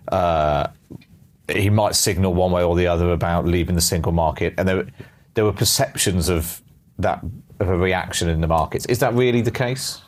Uh, 0.07 0.67
he 1.49 1.69
might 1.69 1.95
signal 1.95 2.33
one 2.33 2.51
way 2.51 2.63
or 2.63 2.75
the 2.75 2.87
other 2.87 3.11
about 3.11 3.45
leaving 3.45 3.75
the 3.75 3.81
single 3.81 4.11
market, 4.11 4.53
and 4.57 4.67
there 4.67 4.85
there 5.33 5.45
were 5.45 5.53
perceptions 5.53 6.29
of 6.29 6.61
that 6.97 7.23
of 7.59 7.69
a 7.69 7.77
reaction 7.77 8.29
in 8.29 8.41
the 8.41 8.47
markets. 8.47 8.85
Is 8.85 8.99
that 8.99 9.13
really 9.13 9.41
the 9.41 9.51
case? 9.51 10.01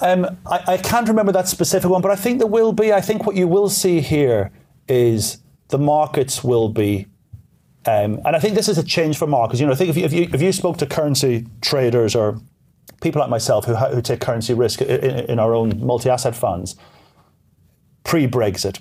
Um, 0.00 0.26
I, 0.46 0.74
I, 0.74 0.76
can't 0.76 1.08
remember 1.08 1.32
that 1.32 1.48
specific 1.48 1.88
one, 1.88 2.02
but 2.02 2.10
I 2.10 2.16
think 2.16 2.38
there 2.38 2.46
will 2.46 2.72
be. 2.72 2.92
I 2.92 3.00
think 3.00 3.26
what 3.26 3.34
you 3.34 3.48
will 3.48 3.70
see 3.70 4.00
here 4.00 4.50
is 4.88 5.38
the 5.68 5.78
markets 5.78 6.44
will 6.44 6.68
be, 6.68 7.06
um, 7.86 8.20
and 8.26 8.36
I 8.36 8.38
think 8.38 8.54
this 8.54 8.68
is 8.68 8.76
a 8.76 8.84
change 8.84 9.16
for 9.16 9.26
markets. 9.26 9.58
You 9.58 9.66
know, 9.66 9.72
I 9.72 9.76
think 9.76 9.90
if 9.90 9.96
you, 9.96 10.04
if 10.04 10.12
you, 10.12 10.28
if 10.34 10.42
you 10.42 10.52
spoke 10.52 10.76
to 10.78 10.86
currency 10.86 11.46
traders 11.62 12.14
or 12.14 12.38
people 13.00 13.20
like 13.20 13.30
myself 13.30 13.64
who, 13.64 13.74
who 13.74 14.02
take 14.02 14.20
currency 14.20 14.52
risk 14.52 14.82
in, 14.82 15.00
in 15.30 15.38
our 15.38 15.54
own 15.54 15.80
multi-asset 15.84 16.36
funds 16.36 16.76
pre-Brexit, 18.04 18.80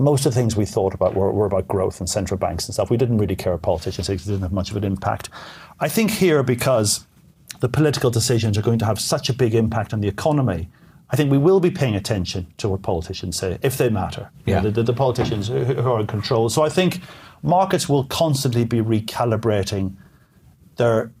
most 0.00 0.24
of 0.24 0.32
the 0.32 0.40
things 0.40 0.56
we 0.56 0.64
thought 0.64 0.94
about 0.94 1.14
were, 1.14 1.30
were, 1.30 1.46
about 1.46 1.68
growth 1.68 2.00
and 2.00 2.08
central 2.08 2.38
banks 2.38 2.66
and 2.66 2.74
stuff. 2.74 2.90
We 2.90 2.96
didn't 2.96 3.18
really 3.18 3.36
care 3.36 3.52
about 3.52 3.62
politicians 3.62 4.08
it 4.08 4.18
didn't 4.18 4.40
have 4.40 4.52
much 4.52 4.70
of 4.70 4.76
an 4.76 4.84
impact. 4.84 5.28
I 5.78 5.88
think 5.88 6.10
here, 6.10 6.42
because 6.42 7.06
the 7.60 7.68
political 7.68 8.10
decisions 8.10 8.56
are 8.56 8.62
going 8.62 8.78
to 8.78 8.86
have 8.86 8.98
such 8.98 9.28
a 9.28 9.34
big 9.34 9.54
impact 9.54 9.92
on 9.92 10.00
the 10.00 10.08
economy, 10.08 10.68
I 11.10 11.16
think 11.16 11.30
we 11.30 11.38
will 11.38 11.60
be 11.60 11.70
paying 11.70 11.94
attention 11.94 12.46
to 12.58 12.68
what 12.68 12.82
politicians 12.82 13.36
say, 13.36 13.58
if 13.62 13.76
they 13.76 13.90
matter. 13.90 14.30
Yeah. 14.46 14.56
You 14.56 14.62
know, 14.62 14.70
the, 14.70 14.70
the, 14.70 14.82
the, 14.84 14.92
politicians 14.94 15.48
who, 15.48 15.78
are 15.78 16.00
in 16.00 16.06
control. 16.06 16.48
So 16.48 16.62
I 16.62 16.70
think 16.70 17.00
markets 17.42 17.88
will 17.88 18.04
constantly 18.04 18.64
be 18.64 18.78
recalibrating 18.78 19.96
their 20.76 21.12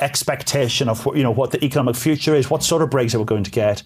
expectation 0.00 0.88
of 0.88 1.06
you 1.16 1.22
know 1.22 1.30
what 1.30 1.50
the 1.50 1.64
economic 1.64 1.96
future 1.96 2.34
is, 2.34 2.50
what 2.50 2.62
sort 2.62 2.82
of 2.82 2.90
Brexit 2.90 3.18
we're 3.18 3.24
going 3.24 3.44
to 3.44 3.50
get, 3.50 3.82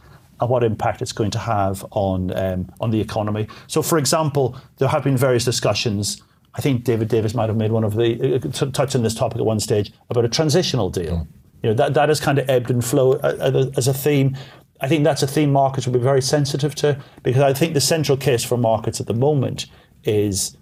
what 0.47 0.65
impact 0.65 1.03
it's 1.03 1.13
going 1.13 1.31
to 1.33 1.39
have 1.39 1.85
on 1.91 2.37
um, 2.37 2.73
on 2.81 2.91
the 2.91 3.01
economy. 3.01 3.47
So, 3.67 3.83
for 3.83 3.99
example, 3.99 4.57
there 4.79 4.89
have 4.89 5.05
been 5.05 5.17
various 5.17 5.45
discussions. 5.45 6.23
I 6.55 6.61
think 6.61 6.85
David 6.85 7.09
Davis 7.09 7.35
might 7.35 7.49
have 7.49 7.57
made 7.57 7.71
one 7.73 7.85
of 7.85 7.95
the 7.95 8.37
uh, 8.37 8.71
touch 8.71 8.95
on 8.97 9.03
this 9.03 9.15
topic 9.15 9.39
at 9.39 9.45
one 9.45 9.61
stage 9.61 9.93
about 10.09 10.25
a 10.25 10.29
transitional 10.29 10.91
deal. 10.91 11.19
Mm. 11.19 11.27
You 11.63 11.69
know 11.71 11.75
that 11.75 11.95
that 11.95 12.09
has 12.09 12.21
kind 12.21 12.39
of 12.39 12.49
ebbed 12.49 12.71
and 12.71 12.85
flowed 12.85 13.21
uh, 13.23 13.37
uh, 13.39 13.71
as 13.77 13.87
a 13.87 13.95
theme. 13.95 14.37
I 14.81 14.89
think 14.89 15.05
that's 15.05 15.23
a 15.23 15.27
theme 15.27 15.53
markets 15.53 15.87
will 15.87 15.93
be 15.93 16.01
very 16.01 16.23
sensitive 16.23 16.75
to 16.77 16.99
because 17.23 17.43
I 17.43 17.53
think 17.53 17.75
the 17.75 17.83
central 17.83 18.17
case 18.17 18.43
for 18.43 18.57
markets 18.57 18.99
at 18.99 19.07
the 19.07 19.15
moment 19.15 19.67
is, 20.05 20.57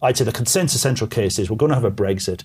I'd 0.00 0.16
say 0.16 0.24
the 0.24 0.30
consensus 0.30 0.80
central 0.80 1.08
case 1.08 1.40
is 1.40 1.50
we're 1.50 1.56
going 1.56 1.70
to 1.70 1.74
have 1.74 1.84
a 1.84 1.90
Brexit. 1.90 2.44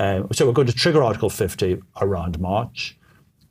Um, 0.00 0.26
so 0.32 0.44
we're 0.46 0.52
going 0.52 0.66
to 0.66 0.72
trigger 0.72 1.04
Article 1.04 1.30
50 1.30 1.80
around 2.00 2.40
March. 2.40 2.98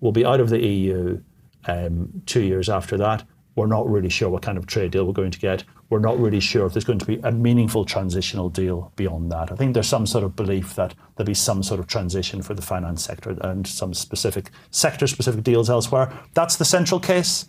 We'll 0.01 0.11
be 0.11 0.25
out 0.25 0.41
of 0.41 0.49
the 0.49 0.59
EU 0.59 1.21
um, 1.65 2.21
two 2.25 2.41
years 2.41 2.69
after 2.69 2.97
that. 2.97 3.23
We're 3.55 3.67
not 3.67 3.87
really 3.87 4.09
sure 4.09 4.29
what 4.29 4.41
kind 4.41 4.57
of 4.57 4.65
trade 4.65 4.91
deal 4.91 5.05
we're 5.05 5.13
going 5.13 5.31
to 5.31 5.39
get. 5.39 5.63
We're 5.89 5.99
not 5.99 6.17
really 6.19 6.39
sure 6.39 6.65
if 6.65 6.73
there's 6.73 6.85
going 6.85 6.99
to 6.99 7.05
be 7.05 7.19
a 7.23 7.31
meaningful 7.31 7.85
transitional 7.85 8.49
deal 8.49 8.91
beyond 8.95 9.31
that. 9.31 9.51
I 9.51 9.55
think 9.55 9.75
there's 9.75 9.87
some 9.87 10.07
sort 10.07 10.23
of 10.23 10.35
belief 10.35 10.73
that 10.75 10.95
there'll 11.15 11.27
be 11.27 11.35
some 11.35 11.61
sort 11.61 11.79
of 11.79 11.85
transition 11.85 12.41
for 12.41 12.55
the 12.55 12.63
finance 12.63 13.03
sector 13.03 13.37
and 13.41 13.67
some 13.67 13.93
specific 13.93 14.49
sector 14.71 15.05
specific 15.05 15.43
deals 15.43 15.69
elsewhere. 15.69 16.11
That's 16.33 16.55
the 16.55 16.65
central 16.65 16.99
case. 16.99 17.47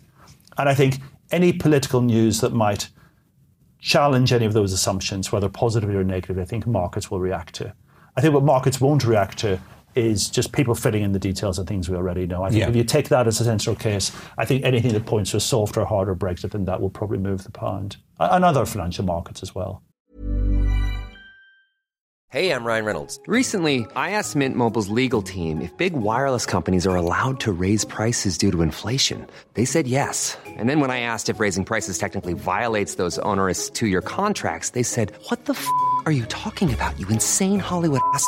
And 0.57 0.69
I 0.69 0.75
think 0.75 0.99
any 1.31 1.53
political 1.53 2.01
news 2.01 2.41
that 2.41 2.53
might 2.53 2.89
challenge 3.79 4.31
any 4.31 4.45
of 4.45 4.53
those 4.53 4.73
assumptions, 4.73 5.31
whether 5.31 5.49
positively 5.49 5.95
or 5.95 6.03
negatively, 6.03 6.43
I 6.43 6.45
think 6.45 6.67
markets 6.67 7.09
will 7.09 7.19
react 7.19 7.55
to. 7.55 7.73
I 8.15 8.21
think 8.21 8.33
what 8.33 8.43
markets 8.43 8.79
won't 8.79 9.05
react 9.05 9.39
to 9.39 9.59
is 9.95 10.29
just 10.29 10.51
people 10.51 10.75
filling 10.75 11.03
in 11.03 11.13
the 11.13 11.19
details 11.19 11.57
of 11.57 11.67
things 11.67 11.89
we 11.89 11.95
already 11.95 12.27
know. 12.27 12.43
I 12.43 12.49
think 12.49 12.61
yeah. 12.61 12.69
if 12.69 12.75
you 12.75 12.83
take 12.83 13.09
that 13.09 13.27
as 13.27 13.39
a 13.39 13.45
central 13.45 13.75
case, 13.75 14.11
I 14.37 14.45
think 14.45 14.63
anything 14.63 14.93
that 14.93 15.05
points 15.05 15.31
to 15.31 15.37
a 15.37 15.39
softer 15.39 15.81
or 15.81 15.85
harder 15.85 16.15
Brexit, 16.15 16.51
then 16.51 16.65
that 16.65 16.81
will 16.81 16.89
probably 16.89 17.17
move 17.17 17.43
the 17.43 17.51
pound 17.51 17.97
and 18.19 18.43
other 18.45 18.65
financial 18.65 19.05
markets 19.05 19.41
as 19.41 19.55
well. 19.55 19.81
Hey, 22.29 22.51
I'm 22.51 22.65
Ryan 22.65 22.83
Reynolds. 22.83 23.17
Recently, 23.27 23.85
I 23.95 24.11
asked 24.11 24.35
Mint 24.35 24.57
Mobile's 24.57 24.89
legal 24.89 25.21
team 25.21 25.61
if 25.61 25.77
big 25.77 25.93
wireless 25.93 26.45
companies 26.45 26.85
are 26.85 26.95
allowed 26.95 27.39
to 27.41 27.53
raise 27.53 27.85
prices 27.85 28.37
due 28.37 28.51
to 28.51 28.61
inflation. 28.61 29.25
They 29.53 29.63
said 29.63 29.87
yes. 29.87 30.37
And 30.45 30.67
then 30.67 30.81
when 30.81 30.91
I 30.91 30.99
asked 30.99 31.29
if 31.29 31.39
raising 31.39 31.63
prices 31.63 31.97
technically 31.97 32.33
violates 32.33 32.95
those 32.95 33.19
onerous 33.19 33.69
two-year 33.69 34.01
contracts, 34.01 34.71
they 34.71 34.83
said, 34.83 35.13
"What 35.29 35.45
the 35.45 35.53
f*** 35.53 35.65
are 36.05 36.11
you 36.11 36.25
talking 36.25 36.73
about? 36.73 36.99
You 36.99 37.07
insane 37.07 37.59
Hollywood 37.59 38.01
ass." 38.13 38.27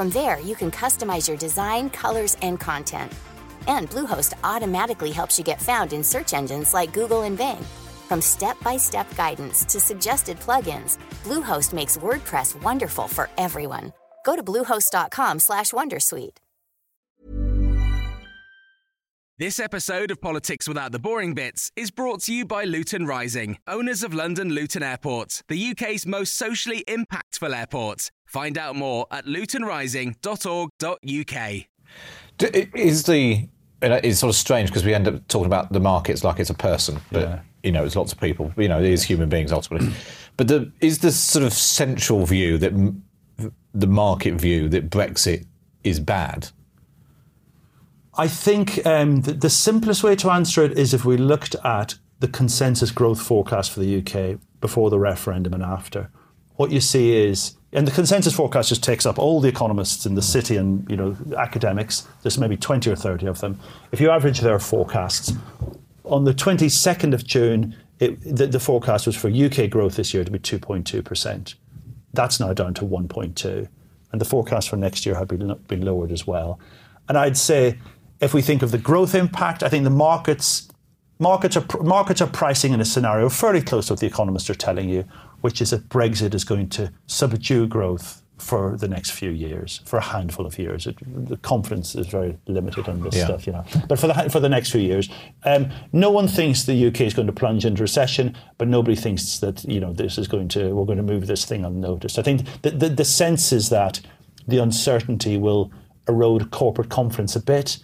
From 0.00 0.08
there, 0.08 0.40
you 0.40 0.54
can 0.54 0.70
customize 0.70 1.28
your 1.28 1.36
design, 1.36 1.90
colors, 1.90 2.34
and 2.40 2.58
content. 2.58 3.12
And 3.68 3.90
Bluehost 3.90 4.32
automatically 4.42 5.10
helps 5.10 5.36
you 5.36 5.44
get 5.44 5.60
found 5.60 5.92
in 5.92 6.02
search 6.02 6.32
engines 6.32 6.72
like 6.72 6.94
Google 6.94 7.24
and 7.24 7.36
Bing. 7.36 7.62
From 8.08 8.22
step-by-step 8.22 9.14
guidance 9.14 9.62
to 9.66 9.78
suggested 9.78 10.40
plugins, 10.40 10.96
Bluehost 11.22 11.74
makes 11.74 11.98
WordPress 11.98 12.62
wonderful 12.62 13.08
for 13.08 13.28
everyone. 13.36 13.92
Go 14.24 14.36
to 14.36 14.42
bluehost.com/wondersuite. 14.42 16.38
This 19.38 19.58
episode 19.58 20.10
of 20.10 20.20
Politics 20.22 20.66
Without 20.66 20.92
the 20.92 20.98
Boring 20.98 21.34
Bits 21.34 21.70
is 21.76 21.90
brought 21.90 22.20
to 22.22 22.32
you 22.32 22.46
by 22.46 22.64
Luton 22.64 23.04
Rising, 23.06 23.58
owners 23.66 24.02
of 24.02 24.14
London 24.14 24.48
Luton 24.48 24.82
Airport, 24.82 25.42
the 25.48 25.58
UK's 25.70 26.06
most 26.06 26.32
socially 26.34 26.84
impactful 26.88 27.54
airport. 27.54 28.10
Find 28.30 28.56
out 28.56 28.76
more 28.76 29.06
at 29.10 29.26
lutonrising.org.uk. 29.26 31.52
D- 32.38 32.68
Is 32.74 33.02
the 33.02 33.48
it's 33.82 34.20
sort 34.20 34.30
of 34.30 34.36
strange 34.36 34.68
because 34.68 34.84
we 34.84 34.94
end 34.94 35.08
up 35.08 35.26
talking 35.26 35.46
about 35.46 35.72
the 35.72 35.80
markets 35.80 36.22
like 36.22 36.38
it's 36.38 36.48
a 36.50 36.54
person, 36.54 37.00
but 37.10 37.22
Yeah. 37.22 37.40
you 37.64 37.72
know, 37.72 37.84
it's 37.84 37.96
lots 37.96 38.12
of 38.12 38.20
people. 38.20 38.52
You 38.56 38.68
know, 38.68 38.78
it 38.78 38.84
is 38.84 39.02
human 39.02 39.28
beings 39.28 39.50
ultimately. 39.52 39.92
but 40.36 40.46
the, 40.46 40.70
is 40.80 41.00
the 41.00 41.10
sort 41.10 41.44
of 41.44 41.52
central 41.52 42.24
view 42.24 42.56
that 42.58 42.72
the 43.74 43.86
market 43.88 44.34
view 44.34 44.68
that 44.68 44.90
Brexit 44.90 45.46
is 45.82 45.98
bad? 45.98 46.50
I 48.14 48.28
think 48.28 48.86
um, 48.86 49.22
the, 49.22 49.32
the 49.32 49.50
simplest 49.50 50.04
way 50.04 50.14
to 50.16 50.30
answer 50.30 50.62
it 50.62 50.78
is 50.78 50.94
if 50.94 51.04
we 51.04 51.16
looked 51.16 51.56
at 51.64 51.96
the 52.20 52.28
consensus 52.28 52.92
growth 52.92 53.20
forecast 53.22 53.72
for 53.72 53.80
the 53.80 53.98
UK 53.98 54.38
before 54.60 54.88
the 54.90 54.98
referendum 55.00 55.52
and 55.54 55.62
after. 55.64 56.10
What 56.60 56.70
you 56.70 56.82
see 56.82 57.16
is, 57.16 57.56
and 57.72 57.86
the 57.86 57.90
consensus 57.90 58.34
forecast 58.34 58.68
just 58.68 58.84
takes 58.84 59.06
up 59.06 59.18
all 59.18 59.40
the 59.40 59.48
economists 59.48 60.04
in 60.04 60.14
the 60.14 60.20
city 60.20 60.58
and 60.58 60.86
you 60.90 60.96
know 60.98 61.16
academics. 61.38 62.06
There's 62.20 62.36
maybe 62.36 62.58
20 62.58 62.90
or 62.90 62.96
30 62.96 63.28
of 63.28 63.40
them. 63.40 63.58
If 63.92 63.98
you 63.98 64.10
average 64.10 64.40
their 64.40 64.58
forecasts, 64.58 65.32
on 66.04 66.24
the 66.24 66.34
22nd 66.34 67.14
of 67.14 67.24
June, 67.24 67.74
it, 67.98 68.20
the, 68.20 68.46
the 68.46 68.60
forecast 68.60 69.06
was 69.06 69.16
for 69.16 69.30
UK 69.30 69.70
growth 69.70 69.96
this 69.96 70.12
year 70.12 70.22
to 70.22 70.30
be 70.30 70.38
2.2 70.38 71.02
percent. 71.02 71.54
That's 72.12 72.38
now 72.38 72.52
down 72.52 72.74
to 72.74 72.84
1.2, 72.84 73.66
and 74.12 74.20
the 74.20 74.26
forecast 74.26 74.68
for 74.68 74.76
next 74.76 75.06
year 75.06 75.14
had 75.14 75.28
been, 75.28 75.58
been 75.66 75.82
lowered 75.82 76.12
as 76.12 76.26
well. 76.26 76.60
And 77.08 77.16
I'd 77.16 77.38
say, 77.38 77.78
if 78.20 78.34
we 78.34 78.42
think 78.42 78.60
of 78.60 78.70
the 78.70 78.76
growth 78.76 79.14
impact, 79.14 79.62
I 79.62 79.70
think 79.70 79.84
the 79.84 79.88
markets 79.88 80.68
markets 81.18 81.56
are 81.56 81.64
markets 81.82 82.20
are 82.20 82.26
pricing 82.26 82.72
in 82.72 82.80
a 82.80 82.84
scenario 82.84 83.30
fairly 83.30 83.62
close 83.62 83.86
to 83.86 83.94
what 83.94 84.00
the 84.00 84.06
economists 84.06 84.50
are 84.50 84.54
telling 84.54 84.90
you, 84.90 85.06
which 85.40 85.60
is 85.60 85.70
that 85.70 85.88
Brexit 85.88 86.34
is 86.34 86.44
going 86.44 86.68
to 86.70 86.92
subdue 87.06 87.66
growth 87.66 88.22
for 88.38 88.74
the 88.78 88.88
next 88.88 89.10
few 89.10 89.28
years, 89.30 89.82
for 89.84 89.98
a 89.98 90.02
handful 90.02 90.46
of 90.46 90.58
years. 90.58 90.86
It, 90.86 90.96
the 91.28 91.36
confidence 91.36 91.94
is 91.94 92.06
very 92.06 92.38
limited 92.46 92.88
on 92.88 93.02
this 93.02 93.14
Yeah. 93.14 93.26
stuff, 93.26 93.46
you 93.46 93.52
know. 93.52 93.64
But 93.86 93.98
for 93.98 94.06
the 94.06 94.14
for 94.30 94.40
the 94.40 94.48
next 94.48 94.70
few 94.70 94.80
years, 94.80 95.10
um, 95.44 95.68
no 95.92 96.10
one 96.10 96.26
thinks 96.26 96.64
the 96.64 96.86
UK 96.86 97.02
is 97.02 97.12
going 97.12 97.26
to 97.26 97.34
plunge 97.34 97.66
into 97.66 97.82
recession, 97.82 98.34
but 98.56 98.66
nobody 98.66 98.96
thinks 98.96 99.40
that 99.40 99.62
you 99.64 99.78
know 99.78 99.92
this 99.92 100.16
is 100.16 100.26
going 100.26 100.48
to 100.48 100.74
we're 100.74 100.86
going 100.86 100.96
to 101.06 101.12
move 101.14 101.26
this 101.26 101.44
thing 101.44 101.64
unnoticed. 101.66 102.18
I 102.18 102.22
think 102.22 102.62
the 102.62 102.70
the, 102.70 102.88
the 102.88 103.04
sense 103.04 103.52
is 103.52 103.68
that 103.68 104.00
the 104.48 104.56
uncertainty 104.58 105.36
will 105.36 105.70
erode 106.08 106.50
corporate 106.50 106.88
confidence 106.88 107.36
a 107.36 107.40
bit 107.42 107.78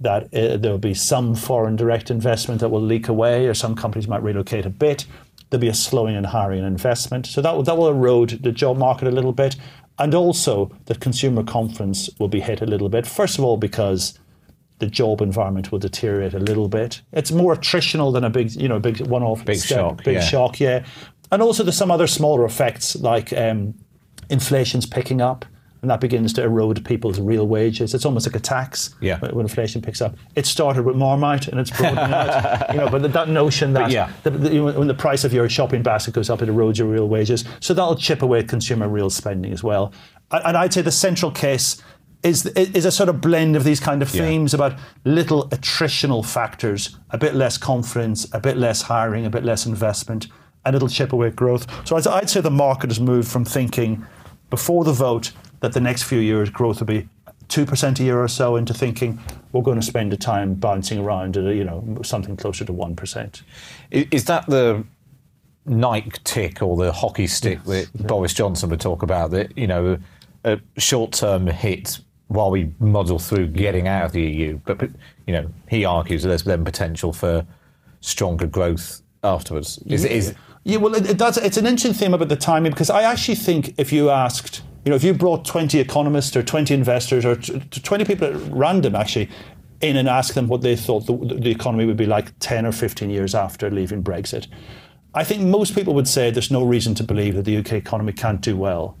that 0.00 0.24
uh, 0.34 0.56
there 0.58 0.70
will 0.72 0.78
be 0.78 0.92
some 0.94 1.34
foreign 1.34 1.76
direct 1.76 2.10
investment 2.10 2.60
that 2.60 2.68
will 2.68 2.82
leak 2.82 3.08
away, 3.08 3.46
or 3.46 3.54
some 3.54 3.74
companies 3.74 4.06
might 4.06 4.22
relocate 4.22 4.66
a 4.66 4.70
bit. 4.70 5.06
There'll 5.54 5.60
be 5.60 5.68
a 5.68 5.74
slowing 5.74 6.16
in 6.16 6.24
hiring 6.24 6.58
and 6.58 6.66
investment. 6.66 7.26
So 7.26 7.40
that 7.40 7.54
will, 7.54 7.62
that 7.62 7.76
will 7.76 7.86
erode 7.86 8.42
the 8.42 8.50
job 8.50 8.76
market 8.76 9.06
a 9.06 9.12
little 9.12 9.30
bit. 9.32 9.54
And 10.00 10.12
also 10.12 10.72
that 10.86 10.98
consumer 10.98 11.44
confidence 11.44 12.10
will 12.18 12.26
be 12.26 12.40
hit 12.40 12.60
a 12.60 12.66
little 12.66 12.88
bit. 12.88 13.06
First 13.06 13.38
of 13.38 13.44
all, 13.44 13.56
because 13.56 14.18
the 14.80 14.88
job 14.88 15.20
environment 15.20 15.70
will 15.70 15.78
deteriorate 15.78 16.34
a 16.34 16.40
little 16.40 16.66
bit. 16.66 17.02
It's 17.12 17.30
more 17.30 17.54
attritional 17.54 18.12
than 18.12 18.24
a 18.24 18.30
big, 18.30 18.50
you 18.60 18.66
know, 18.66 18.80
big 18.80 19.00
one-off 19.06 19.44
Big 19.44 19.58
step, 19.58 19.78
shock, 19.78 20.02
big 20.02 20.14
yeah. 20.14 20.20
shock, 20.22 20.58
yeah. 20.58 20.84
And 21.30 21.40
also 21.40 21.62
there's 21.62 21.78
some 21.78 21.92
other 21.92 22.08
smaller 22.08 22.44
effects 22.44 22.96
like 22.96 23.32
um, 23.32 23.74
inflation's 24.28 24.86
picking 24.86 25.20
up, 25.20 25.44
and 25.84 25.90
that 25.90 26.00
begins 26.00 26.32
to 26.32 26.42
erode 26.42 26.82
people's 26.86 27.20
real 27.20 27.46
wages. 27.46 27.92
It's 27.92 28.06
almost 28.06 28.26
like 28.26 28.34
a 28.34 28.40
tax 28.40 28.94
Yeah. 29.02 29.18
when, 29.18 29.32
when 29.34 29.44
inflation 29.44 29.82
picks 29.82 30.00
up. 30.00 30.16
It 30.34 30.46
started 30.46 30.86
with 30.86 30.96
Marmite 30.96 31.46
and 31.48 31.60
it's 31.60 31.70
broadening 31.70 31.98
out. 32.14 32.70
You 32.74 32.78
know, 32.80 32.88
but 32.88 33.12
that 33.12 33.28
notion 33.28 33.74
that 33.74 33.90
yeah. 33.90 34.10
the, 34.22 34.30
the, 34.30 34.60
when 34.60 34.88
the 34.88 34.94
price 34.94 35.24
of 35.24 35.32
your 35.34 35.46
shopping 35.50 35.82
basket 35.82 36.14
goes 36.14 36.30
up, 36.30 36.40
it 36.40 36.48
erodes 36.48 36.78
your 36.78 36.88
real 36.88 37.06
wages. 37.06 37.44
So 37.60 37.74
that'll 37.74 37.96
chip 37.96 38.22
away 38.22 38.38
at 38.38 38.48
consumer 38.48 38.88
real 38.88 39.10
spending 39.10 39.52
as 39.52 39.62
well. 39.62 39.92
And 40.30 40.42
and 40.46 40.56
I'd 40.56 40.72
say 40.72 40.80
the 40.80 40.90
central 40.90 41.30
case 41.30 41.82
is 42.22 42.46
is 42.46 42.86
a 42.86 42.90
sort 42.90 43.10
of 43.10 43.20
blend 43.20 43.54
of 43.56 43.64
these 43.64 43.78
kind 43.80 44.00
of 44.00 44.14
Yeah. 44.14 44.22
themes 44.24 44.54
about 44.54 44.78
little 45.04 45.48
attritional 45.50 46.24
factors, 46.24 46.96
a 47.10 47.18
bit 47.18 47.34
less 47.34 47.58
confidence, 47.58 48.26
a 48.32 48.40
bit 48.40 48.56
less 48.56 48.80
hiring, 48.82 49.26
a 49.26 49.30
bit 49.30 49.44
less 49.44 49.66
investment, 49.66 50.28
and 50.64 50.74
it'll 50.74 50.88
chip 50.88 51.12
away 51.12 51.26
at 51.26 51.36
growth. 51.36 51.66
So 51.86 51.96
I'd, 51.96 52.06
I'd 52.06 52.30
say 52.30 52.40
the 52.40 52.50
market 52.50 52.88
has 52.88 52.98
moved 52.98 53.28
from 53.28 53.44
thinking 53.44 54.06
before 54.50 54.84
the 54.84 54.92
vote 54.92 55.32
that 55.64 55.72
the 55.72 55.80
next 55.80 56.02
few 56.02 56.18
years 56.18 56.50
growth 56.50 56.80
will 56.80 56.86
be 56.86 57.08
two 57.48 57.64
percent 57.64 57.98
a 57.98 58.04
year 58.04 58.22
or 58.22 58.28
so 58.28 58.56
into 58.56 58.74
thinking 58.74 59.18
we're 59.52 59.62
going 59.62 59.80
to 59.80 59.86
spend 59.86 60.12
the 60.12 60.16
time 60.16 60.54
bouncing 60.54 60.98
around 60.98 61.36
at 61.36 61.54
you 61.54 61.64
know 61.64 61.98
something 62.02 62.36
closer 62.36 62.64
to 62.64 62.72
one 62.72 62.94
percent. 62.94 63.42
Is 63.90 64.26
that 64.26 64.46
the 64.46 64.84
Nike 65.64 66.10
tick 66.24 66.62
or 66.62 66.76
the 66.76 66.92
hockey 66.92 67.26
stick 67.26 67.64
that 67.64 67.88
Boris 67.94 68.34
Johnson 68.34 68.68
would 68.70 68.80
talk 68.80 69.02
about? 69.02 69.30
That 69.30 69.56
you 69.56 69.66
know, 69.66 69.98
a 70.44 70.60
short-term 70.76 71.46
hit 71.46 71.98
while 72.28 72.50
we 72.50 72.72
muddle 72.78 73.18
through 73.18 73.46
getting 73.48 73.88
out 73.88 74.06
of 74.06 74.12
the 74.12 74.22
EU, 74.22 74.58
but 74.66 74.90
you 75.26 75.32
know, 75.32 75.50
he 75.68 75.86
argues 75.86 76.22
that 76.22 76.28
there's 76.28 76.44
then 76.44 76.64
potential 76.64 77.12
for 77.12 77.46
stronger 78.00 78.46
growth 78.46 79.00
afterwards. 79.22 79.78
Is 79.86 80.04
is 80.04 80.34
Yeah, 80.64 80.78
well, 80.78 80.94
it, 80.94 81.10
it, 81.10 81.18
that's, 81.18 81.38
it's 81.38 81.56
an 81.56 81.66
interesting 81.66 81.94
theme 81.94 82.12
about 82.12 82.28
the 82.28 82.36
timing 82.36 82.72
because 82.72 82.90
I 82.90 83.02
actually 83.02 83.36
think 83.36 83.74
if 83.78 83.92
you 83.92 84.10
asked, 84.10 84.62
you 84.84 84.90
know, 84.90 84.96
if 84.96 85.04
you 85.04 85.14
brought 85.14 85.44
20 85.44 85.78
economists 85.78 86.36
or 86.36 86.42
20 86.42 86.74
investors 86.74 87.24
or 87.24 87.36
t- 87.36 87.58
t- 87.70 87.80
20 87.80 88.04
people 88.04 88.28
at 88.28 88.52
random 88.52 88.94
actually 88.94 89.30
in 89.80 89.96
and 89.96 90.08
asked 90.08 90.34
them 90.34 90.46
what 90.46 90.60
they 90.60 90.76
thought 90.76 91.06
the, 91.06 91.16
the 91.16 91.50
economy 91.50 91.86
would 91.86 91.96
be 91.96 92.06
like 92.06 92.38
10 92.38 92.66
or 92.66 92.72
15 92.72 93.10
years 93.10 93.34
after 93.34 93.70
leaving 93.70 94.02
Brexit, 94.02 94.46
I 95.14 95.24
think 95.24 95.42
most 95.42 95.74
people 95.74 95.94
would 95.94 96.08
say 96.08 96.30
there's 96.30 96.50
no 96.50 96.64
reason 96.64 96.94
to 96.96 97.04
believe 97.04 97.34
that 97.36 97.44
the 97.44 97.56
UK 97.56 97.74
economy 97.74 98.12
can't 98.12 98.40
do 98.40 98.56
well. 98.56 98.98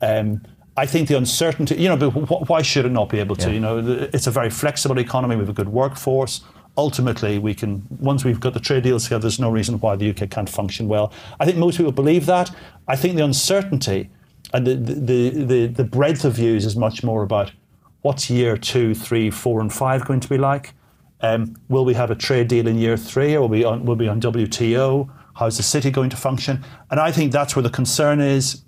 Um, 0.00 0.42
I 0.76 0.86
think 0.86 1.08
the 1.08 1.16
uncertainty, 1.16 1.74
you 1.76 1.88
know, 1.88 1.96
but 1.96 2.10
wh- 2.10 2.48
why 2.48 2.62
should 2.62 2.84
it 2.86 2.92
not 2.92 3.08
be 3.08 3.18
able 3.18 3.34
to? 3.36 3.52
You 3.52 3.58
know, 3.58 4.08
it's 4.12 4.28
a 4.28 4.30
very 4.30 4.50
flexible 4.50 4.98
economy. 4.98 5.34
We 5.34 5.40
have 5.40 5.48
a 5.48 5.52
good 5.52 5.70
workforce. 5.70 6.42
Ultimately, 6.76 7.40
we 7.40 7.54
can 7.54 7.84
once 7.98 8.24
we've 8.24 8.38
got 8.38 8.54
the 8.54 8.60
trade 8.60 8.84
deals 8.84 9.04
together. 9.04 9.22
There's 9.22 9.40
no 9.40 9.50
reason 9.50 9.80
why 9.80 9.96
the 9.96 10.10
UK 10.10 10.30
can't 10.30 10.48
function 10.48 10.86
well. 10.86 11.12
I 11.40 11.46
think 11.46 11.58
most 11.58 11.78
people 11.78 11.90
believe 11.90 12.26
that. 12.26 12.54
I 12.86 12.94
think 12.94 13.16
the 13.16 13.24
uncertainty 13.24 14.10
and 14.52 14.66
the 14.66 14.74
the 14.74 15.30
the, 15.44 15.66
the 15.66 15.84
breadth 15.84 16.24
of 16.24 16.34
views 16.34 16.64
is 16.64 16.76
much 16.76 17.02
more 17.02 17.22
about 17.22 17.52
what's 18.02 18.30
year 18.30 18.56
two, 18.56 18.94
three, 18.94 19.30
four, 19.30 19.60
and 19.60 19.72
five 19.72 20.04
going 20.04 20.20
to 20.20 20.28
be 20.28 20.38
like. 20.38 20.74
Um, 21.20 21.56
will 21.68 21.84
we 21.84 21.94
have 21.94 22.10
a 22.10 22.14
trade 22.14 22.48
deal 22.48 22.68
in 22.68 22.78
year 22.78 22.96
three, 22.96 23.34
or 23.34 23.42
will 23.42 23.48
we 23.48 23.64
on, 23.64 23.84
will 23.84 23.96
we 23.96 24.08
on 24.08 24.20
WTO? 24.20 25.10
How's 25.34 25.56
the 25.56 25.62
city 25.62 25.90
going 25.90 26.10
to 26.10 26.16
function? 26.16 26.64
And 26.90 27.00
I 27.00 27.12
think 27.12 27.32
that's 27.32 27.56
where 27.56 27.62
the 27.62 27.70
concern 27.70 28.20
is. 28.20 28.62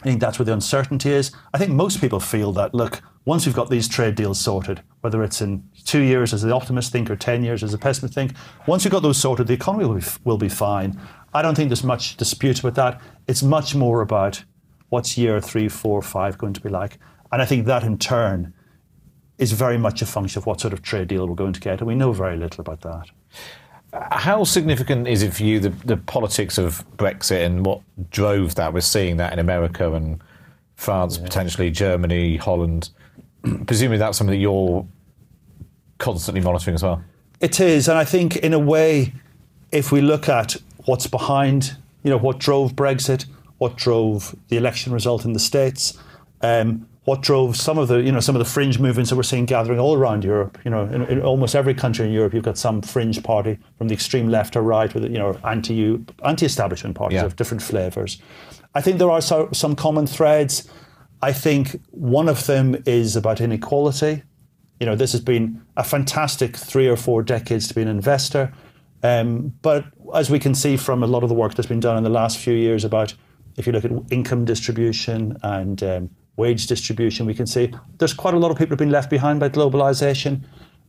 I 0.00 0.02
think 0.02 0.20
that's 0.20 0.38
where 0.38 0.46
the 0.46 0.52
uncertainty 0.52 1.10
is. 1.10 1.32
I 1.54 1.58
think 1.58 1.72
most 1.72 2.00
people 2.00 2.20
feel 2.20 2.52
that, 2.52 2.74
look, 2.74 3.02
once 3.24 3.44
we've 3.44 3.54
got 3.54 3.70
these 3.70 3.88
trade 3.88 4.14
deals 4.14 4.38
sorted, 4.40 4.82
whether 5.00 5.22
it's 5.24 5.40
in 5.40 5.68
two 5.84 6.02
years 6.02 6.32
as 6.32 6.42
the 6.42 6.54
optimists 6.54 6.92
think 6.92 7.10
or 7.10 7.16
10 7.16 7.42
years 7.42 7.62
as 7.64 7.72
the 7.72 7.78
pessimists 7.78 8.14
think, 8.14 8.32
once 8.66 8.84
we've 8.84 8.92
got 8.92 9.02
those 9.02 9.16
sorted, 9.16 9.46
the 9.46 9.54
economy 9.54 9.84
will 9.84 9.96
be, 9.96 10.06
will 10.24 10.38
be 10.38 10.48
fine. 10.48 11.00
I 11.34 11.42
don't 11.42 11.54
think 11.54 11.70
there's 11.70 11.82
much 11.82 12.16
dispute 12.16 12.60
about 12.60 12.74
that. 12.74 13.00
It's 13.26 13.42
much 13.42 13.74
more 13.74 14.00
about 14.00 14.44
what's 14.88 15.18
year 15.18 15.40
three, 15.40 15.68
four, 15.68 16.02
five 16.02 16.38
going 16.38 16.52
to 16.52 16.60
be 16.60 16.68
like. 16.68 16.98
And 17.32 17.42
I 17.42 17.44
think 17.44 17.66
that 17.66 17.82
in 17.82 17.98
turn 17.98 18.54
is 19.38 19.52
very 19.52 19.76
much 19.76 20.00
a 20.02 20.06
function 20.06 20.38
of 20.38 20.46
what 20.46 20.60
sort 20.60 20.72
of 20.72 20.82
trade 20.82 21.08
deal 21.08 21.26
we're 21.26 21.34
going 21.34 21.52
to 21.52 21.60
get. 21.60 21.80
And 21.80 21.86
we 21.86 21.94
know 21.94 22.12
very 22.12 22.36
little 22.36 22.60
about 22.60 22.80
that. 22.82 23.10
how 24.12 24.44
significant 24.44 25.06
is 25.08 25.22
it 25.22 25.34
for 25.34 25.42
you 25.42 25.60
the, 25.60 25.70
the 25.70 25.96
politics 25.96 26.58
of 26.58 26.84
Brexit 26.96 27.44
and 27.44 27.66
what 27.66 27.80
drove 28.10 28.54
that? 28.54 28.72
We're 28.72 28.80
seeing 28.80 29.16
that 29.18 29.32
in 29.32 29.38
America 29.38 29.92
and 29.92 30.22
France, 30.76 31.18
potentially 31.18 31.70
Germany, 31.70 32.36
Holland. 32.36 32.90
Presumably, 33.66 33.98
that's 33.98 34.18
something 34.18 34.32
that 34.32 34.40
you're 34.40 34.86
constantly 35.98 36.40
monitoring 36.40 36.74
as 36.74 36.82
well. 36.82 37.02
It 37.40 37.60
is, 37.60 37.88
and 37.88 37.98
I 37.98 38.04
think 38.04 38.36
in 38.36 38.54
a 38.54 38.58
way, 38.58 39.12
if 39.70 39.92
we 39.92 40.00
look 40.00 40.28
at 40.28 40.56
what's 40.86 41.06
behind, 41.06 41.76
you 42.02 42.10
know, 42.10 42.16
what 42.16 42.38
drove 42.38 42.74
Brexit, 42.74 43.26
what 43.58 43.76
drove 43.76 44.34
the 44.48 44.56
election 44.56 44.92
result 44.92 45.24
in 45.24 45.32
the 45.32 45.38
states, 45.38 45.98
um, 46.42 46.88
what 47.04 47.22
drove 47.22 47.56
some 47.56 47.78
of 47.78 47.86
the 47.88 48.02
you 48.02 48.10
know 48.10 48.20
some 48.20 48.34
of 48.34 48.40
the 48.40 48.50
fringe 48.50 48.78
movements 48.78 49.10
that 49.10 49.16
we're 49.16 49.22
seeing 49.22 49.46
gathering 49.46 49.78
all 49.78 49.94
around 49.94 50.24
Europe. 50.24 50.58
You 50.64 50.70
know, 50.70 50.84
in, 50.84 51.02
in 51.04 51.22
almost 51.22 51.54
every 51.54 51.74
country 51.74 52.06
in 52.06 52.12
Europe, 52.12 52.34
you've 52.34 52.44
got 52.44 52.58
some 52.58 52.82
fringe 52.82 53.22
party 53.22 53.58
from 53.78 53.88
the 53.88 53.94
extreme 53.94 54.28
left 54.28 54.56
or 54.56 54.62
right, 54.62 54.92
with 54.92 55.04
you 55.04 55.18
know 55.18 55.38
anti 55.44 55.98
anti-establishment 56.24 56.96
parties 56.96 57.16
Yeah. 57.16 57.24
of 57.24 57.36
different 57.36 57.62
flavors. 57.62 58.18
I 58.74 58.82
think 58.82 58.98
there 58.98 59.10
are 59.10 59.22
so, 59.22 59.48
some 59.52 59.74
common 59.74 60.06
threads. 60.06 60.68
I 61.22 61.32
think 61.32 61.80
one 61.92 62.28
of 62.28 62.46
them 62.46 62.76
is 62.84 63.16
about 63.16 63.40
inequality. 63.40 64.22
You 64.80 64.84
know, 64.86 64.94
this 64.94 65.12
has 65.12 65.22
been 65.22 65.62
a 65.78 65.82
fantastic 65.82 66.56
three 66.56 66.86
or 66.86 66.96
four 66.96 67.22
decades 67.22 67.68
to 67.68 67.74
be 67.74 67.80
an 67.80 67.88
investor. 67.88 68.52
Um, 69.02 69.54
but 69.62 69.86
as 70.14 70.28
we 70.28 70.38
can 70.38 70.54
see 70.54 70.76
from 70.76 71.02
a 71.02 71.06
lot 71.06 71.22
of 71.22 71.30
the 71.30 71.34
work 71.34 71.54
that's 71.54 71.68
been 71.68 71.80
done 71.80 71.96
in 71.96 72.02
the 72.02 72.10
last 72.10 72.36
few 72.38 72.52
years 72.52 72.84
about, 72.84 73.14
if 73.56 73.66
you 73.66 73.72
look 73.72 73.84
at 73.84 73.92
income 74.10 74.44
distribution 74.44 75.36
and 75.42 75.82
um, 75.82 76.10
wage 76.36 76.66
distribution, 76.66 77.26
we 77.26 77.34
can 77.34 77.46
see 77.46 77.72
there's 77.98 78.12
quite 78.12 78.34
a 78.34 78.38
lot 78.38 78.50
of 78.50 78.58
people 78.58 78.70
who've 78.70 78.78
been 78.78 78.90
left 78.90 79.10
behind 79.10 79.40
by 79.40 79.48
globalization. 79.48 80.42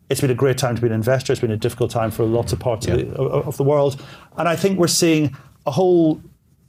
It's 0.10 0.22
been 0.22 0.32
a 0.32 0.36
great 0.36 0.58
time 0.58 0.76
to 0.76 0.82
be 0.82 0.88
an 0.88 0.94
investor. 0.94 1.34
It's 1.34 1.42
been 1.42 1.52
a 1.52 1.58
difficult 1.58 1.92
time 1.92 2.12
for 2.12 2.24
lots 2.24 2.54
of 2.54 2.60
parts 2.60 2.88
of, 2.88 2.98
the, 2.98 3.14
of 3.16 3.58
the 3.58 3.64
world. 3.64 4.02
And 4.38 4.48
I 4.48 4.56
think 4.56 4.80
we're 4.80 4.88
seeing 4.88 5.36
a 5.66 5.72
whole 5.72 6.22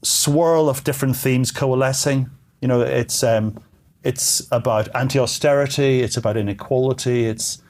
swirl 0.02 0.68
of 0.68 0.84
different 0.84 1.16
themes 1.16 1.52
coalescing. 1.52 2.30
You 2.60 2.68
know, 2.68 2.80
it's 2.80 3.22
um, 3.22 3.60
it's 4.02 4.46
about 4.50 4.88
anti-austerity, 4.94 6.02
it's 6.02 6.16
about 6.16 6.36
inequality, 6.36 7.26
it's 7.26 7.62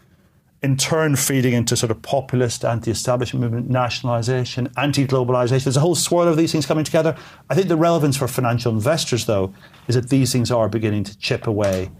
in 0.62 0.76
turn 0.76 1.14
feeding 1.14 1.52
into 1.52 1.76
sort 1.76 1.90
of 1.90 2.02
populist 2.02 2.64
anti-establishment 2.64 3.42
movement, 3.42 3.70
nationalisation, 3.70 4.68
anti-globalisation. 4.76 5.64
There's 5.64 5.76
a 5.76 5.80
whole 5.80 5.94
swirl 5.94 6.26
of 6.26 6.36
these 6.36 6.50
things 6.50 6.66
coming 6.66 6.84
together. 6.84 7.16
I 7.48 7.54
think 7.54 7.68
the 7.68 7.76
relevance 7.76 8.16
for 8.16 8.26
financial 8.26 8.72
investors, 8.72 9.26
though, 9.26 9.54
is 9.86 9.94
that 9.94 10.08
these 10.08 10.32
things 10.32 10.50
are 10.50 10.68
beginning 10.68 11.04
to 11.04 11.16
chip 11.18 11.46
away 11.46 11.90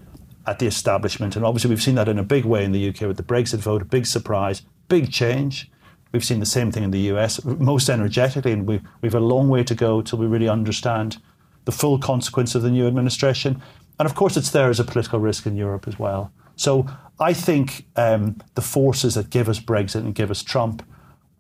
at 0.47 0.59
the 0.59 0.67
establishment, 0.67 1.37
and 1.37 1.45
obviously 1.45 1.69
we've 1.69 1.83
seen 1.83 1.95
that 1.97 2.09
in 2.09 2.19
a 2.19 2.25
big 2.25 2.45
way 2.47 2.65
in 2.65 2.73
the 2.73 2.89
UK 2.89 3.03
with 3.03 3.19
the 3.19 3.23
Brexit 3.23 3.59
vote, 3.59 3.83
a 3.83 3.85
big 3.85 4.07
surprise, 4.07 4.63
big 4.89 5.13
change. 5.13 5.71
We've 6.11 6.25
seen 6.25 6.41
the 6.41 6.47
same 6.47 6.73
thing 6.73 6.85
in 6.85 6.91
the 6.91 7.13
US, 7.13 7.45
most 7.45 7.91
energetically, 7.91 8.53
and 8.53 8.67
we, 8.67 8.81
we've 9.03 9.15
a 9.15 9.21
long 9.21 9.51
way 9.51 9.63
to 9.63 9.75
go 9.75 10.01
till 10.01 10.19
we 10.19 10.27
really 10.27 10.49
understand 10.49 11.19
the 11.67 11.73
full 11.73 11.99
consequence 11.99 12.55
of 12.55 12.63
the 12.63 12.71
new 12.71 12.87
administration. 12.87 13.63
And 13.99 14.07
of 14.07 14.15
course, 14.15 14.39
it's 14.39 14.51
there 14.51 14.71
as 14.71 14.81
a 14.81 14.85
political 14.85 15.21
risk 15.21 15.45
in 15.45 15.55
Europe 15.55 15.87
as 15.87 15.99
well. 15.99 16.33
So 16.57 16.89
I 17.21 17.33
think 17.33 17.87
um, 17.97 18.41
the 18.55 18.63
forces 18.63 19.15
that 19.15 19.31
give 19.31 19.49
us 19.49 19.59
Brexit 19.59 20.01
and 20.01 20.15
give 20.15 20.31
us 20.31 20.43
Trump 20.43 20.87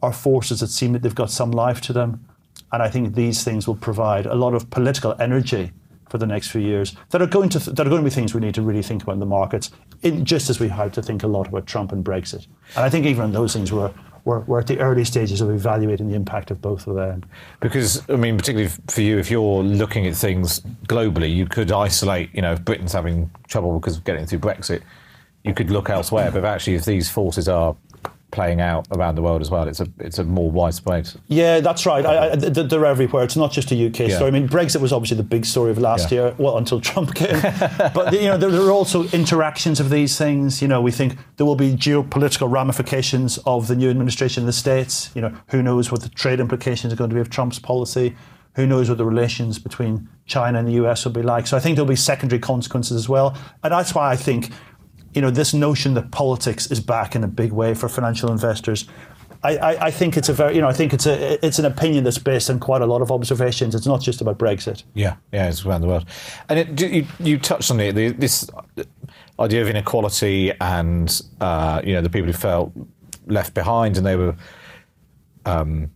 are 0.02 0.12
forces 0.12 0.60
that 0.60 0.68
seem 0.68 0.92
that 0.92 1.02
they've 1.02 1.14
got 1.14 1.30
some 1.30 1.50
life 1.50 1.80
to 1.82 1.92
them. 1.92 2.26
And 2.72 2.82
I 2.82 2.90
think 2.90 3.14
these 3.14 3.44
things 3.44 3.66
will 3.66 3.76
provide 3.76 4.26
a 4.26 4.34
lot 4.34 4.54
of 4.54 4.70
political 4.70 5.14
energy 5.18 5.72
for 6.08 6.18
the 6.18 6.26
next 6.26 6.48
few 6.48 6.60
years 6.60 6.96
that 7.10 7.20
are 7.20 7.26
going 7.26 7.48
to 7.50 7.58
that 7.58 7.86
are 7.86 7.90
going 7.90 8.02
to 8.02 8.04
be 8.04 8.10
things 8.10 8.34
we 8.34 8.40
need 8.40 8.54
to 8.54 8.62
really 8.62 8.82
think 8.82 9.02
about 9.02 9.12
in 9.12 9.20
the 9.20 9.26
markets, 9.26 9.70
in, 10.02 10.24
just 10.24 10.50
as 10.50 10.58
we 10.58 10.68
had 10.68 10.92
to 10.94 11.02
think 11.02 11.22
a 11.22 11.26
lot 11.26 11.48
about 11.48 11.66
Trump 11.66 11.92
and 11.92 12.04
Brexit. 12.04 12.46
And 12.76 12.84
I 12.84 12.90
think 12.90 13.06
even 13.06 13.24
on 13.24 13.32
those 13.32 13.52
things, 13.52 13.72
we're, 13.72 13.92
we're, 14.24 14.40
we're 14.40 14.60
at 14.60 14.66
the 14.66 14.78
early 14.78 15.04
stages 15.04 15.40
of 15.40 15.50
evaluating 15.50 16.08
the 16.08 16.14
impact 16.14 16.50
of 16.50 16.60
both 16.60 16.86
of 16.86 16.96
them. 16.96 17.24
Because, 17.60 18.08
I 18.08 18.16
mean, 18.16 18.36
particularly 18.36 18.70
for 18.88 19.02
you, 19.02 19.18
if 19.18 19.30
you're 19.30 19.62
looking 19.62 20.06
at 20.06 20.16
things 20.16 20.60
globally, 20.86 21.34
you 21.34 21.46
could 21.46 21.70
isolate, 21.70 22.34
you 22.34 22.42
know, 22.42 22.52
if 22.52 22.64
Britain's 22.64 22.92
having 22.92 23.30
trouble 23.46 23.78
because 23.78 23.96
of 23.98 24.04
getting 24.04 24.26
through 24.26 24.40
Brexit, 24.40 24.82
you 25.44 25.54
could 25.54 25.70
look 25.70 25.90
elsewhere. 25.90 26.30
But 26.30 26.44
actually, 26.44 26.74
if 26.76 26.84
these 26.84 27.08
forces 27.10 27.48
are 27.48 27.76
playing 28.30 28.60
out 28.60 28.86
around 28.94 29.14
the 29.14 29.22
world 29.22 29.40
as 29.40 29.50
well, 29.50 29.66
it's 29.66 29.80
a 29.80 29.86
it's 29.98 30.18
a 30.18 30.24
more 30.24 30.50
widespread. 30.50 31.10
Yeah, 31.28 31.60
that's 31.60 31.86
right. 31.86 32.04
I, 32.04 32.32
I, 32.32 32.36
they're 32.36 32.84
everywhere. 32.84 33.24
It's 33.24 33.36
not 33.36 33.52
just 33.52 33.72
a 33.72 33.86
UK 33.86 34.00
Yeah. 34.00 34.16
story. 34.16 34.28
I 34.28 34.30
mean, 34.32 34.48
Brexit 34.48 34.80
was 34.82 34.92
obviously 34.92 35.16
the 35.16 35.22
big 35.22 35.46
story 35.46 35.70
of 35.70 35.78
last 35.78 36.12
Yeah. 36.12 36.18
year. 36.26 36.34
Well, 36.36 36.58
until 36.58 36.80
Trump 36.80 37.14
came. 37.14 37.40
but 37.94 38.12
you 38.12 38.28
know, 38.28 38.36
there, 38.36 38.50
there 38.50 38.60
are 38.62 38.70
also 38.70 39.04
interactions 39.10 39.80
of 39.80 39.88
these 39.88 40.18
things. 40.18 40.60
You 40.60 40.68
know, 40.68 40.82
we 40.82 40.90
think 40.92 41.16
there 41.38 41.46
will 41.46 41.56
be 41.56 41.72
geopolitical 41.74 42.50
ramifications 42.50 43.38
of 43.46 43.66
the 43.66 43.74
new 43.76 43.88
administration 43.88 44.42
in 44.42 44.46
the 44.46 44.52
states. 44.52 45.10
You 45.14 45.22
know, 45.22 45.32
who 45.48 45.62
knows 45.62 45.90
what 45.90 46.02
the 46.02 46.10
trade 46.10 46.38
implications 46.40 46.92
are 46.92 46.96
going 46.96 47.10
to 47.10 47.14
be 47.14 47.20
of 47.22 47.30
Trump's 47.30 47.58
policy. 47.58 48.14
Who 48.56 48.66
knows 48.66 48.88
what 48.88 48.98
the 48.98 49.04
relations 49.04 49.58
between 49.58 50.08
China 50.26 50.58
and 50.58 50.66
the 50.66 50.72
US 50.84 51.04
will 51.04 51.12
be 51.12 51.22
like? 51.22 51.46
So 51.46 51.56
I 51.56 51.60
think 51.60 51.76
there'll 51.76 51.88
be 51.88 51.94
secondary 51.96 52.40
consequences 52.40 52.96
as 52.96 53.08
well. 53.08 53.36
And 53.62 53.72
that's 53.72 53.94
why 53.94 54.10
I 54.10 54.16
think, 54.16 54.50
you 55.18 55.22
know, 55.22 55.32
this 55.32 55.52
notion 55.52 55.94
that 55.94 56.12
politics 56.12 56.70
is 56.70 56.78
back 56.78 57.16
in 57.16 57.24
a 57.24 57.26
big 57.26 57.50
way 57.50 57.74
for 57.74 57.88
financial 57.88 58.30
investors. 58.30 58.86
I, 59.42 59.56
I, 59.56 59.86
I 59.86 59.90
think 59.90 60.16
it's 60.16 60.28
a 60.28 60.32
very, 60.32 60.54
you 60.54 60.60
know, 60.60 60.68
I 60.68 60.72
think 60.72 60.94
it's 60.94 61.06
a, 61.06 61.44
it's 61.44 61.58
an 61.58 61.64
opinion 61.64 62.04
that's 62.04 62.18
based 62.18 62.48
on 62.50 62.60
quite 62.60 62.82
a 62.82 62.86
lot 62.86 63.02
of 63.02 63.10
observations. 63.10 63.74
It's 63.74 63.84
not 63.84 64.00
just 64.00 64.20
about 64.20 64.38
Brexit. 64.38 64.84
Yeah, 64.94 65.16
yeah, 65.32 65.48
it's 65.48 65.66
around 65.66 65.80
the 65.80 65.88
world. 65.88 66.04
And 66.48 66.60
it, 66.60 66.80
you, 66.80 67.04
you 67.18 67.36
touched 67.36 67.68
on 67.72 67.80
it, 67.80 67.96
the, 67.96 68.10
this 68.10 68.48
idea 69.40 69.60
of 69.60 69.68
inequality 69.68 70.52
and, 70.60 71.20
uh, 71.40 71.82
you 71.84 71.94
know, 71.94 72.00
the 72.00 72.10
people 72.10 72.28
who 72.28 72.32
felt 72.32 72.72
left 73.26 73.54
behind 73.54 73.96
and 73.96 74.06
they 74.06 74.14
were. 74.14 74.36
Um, 75.44 75.90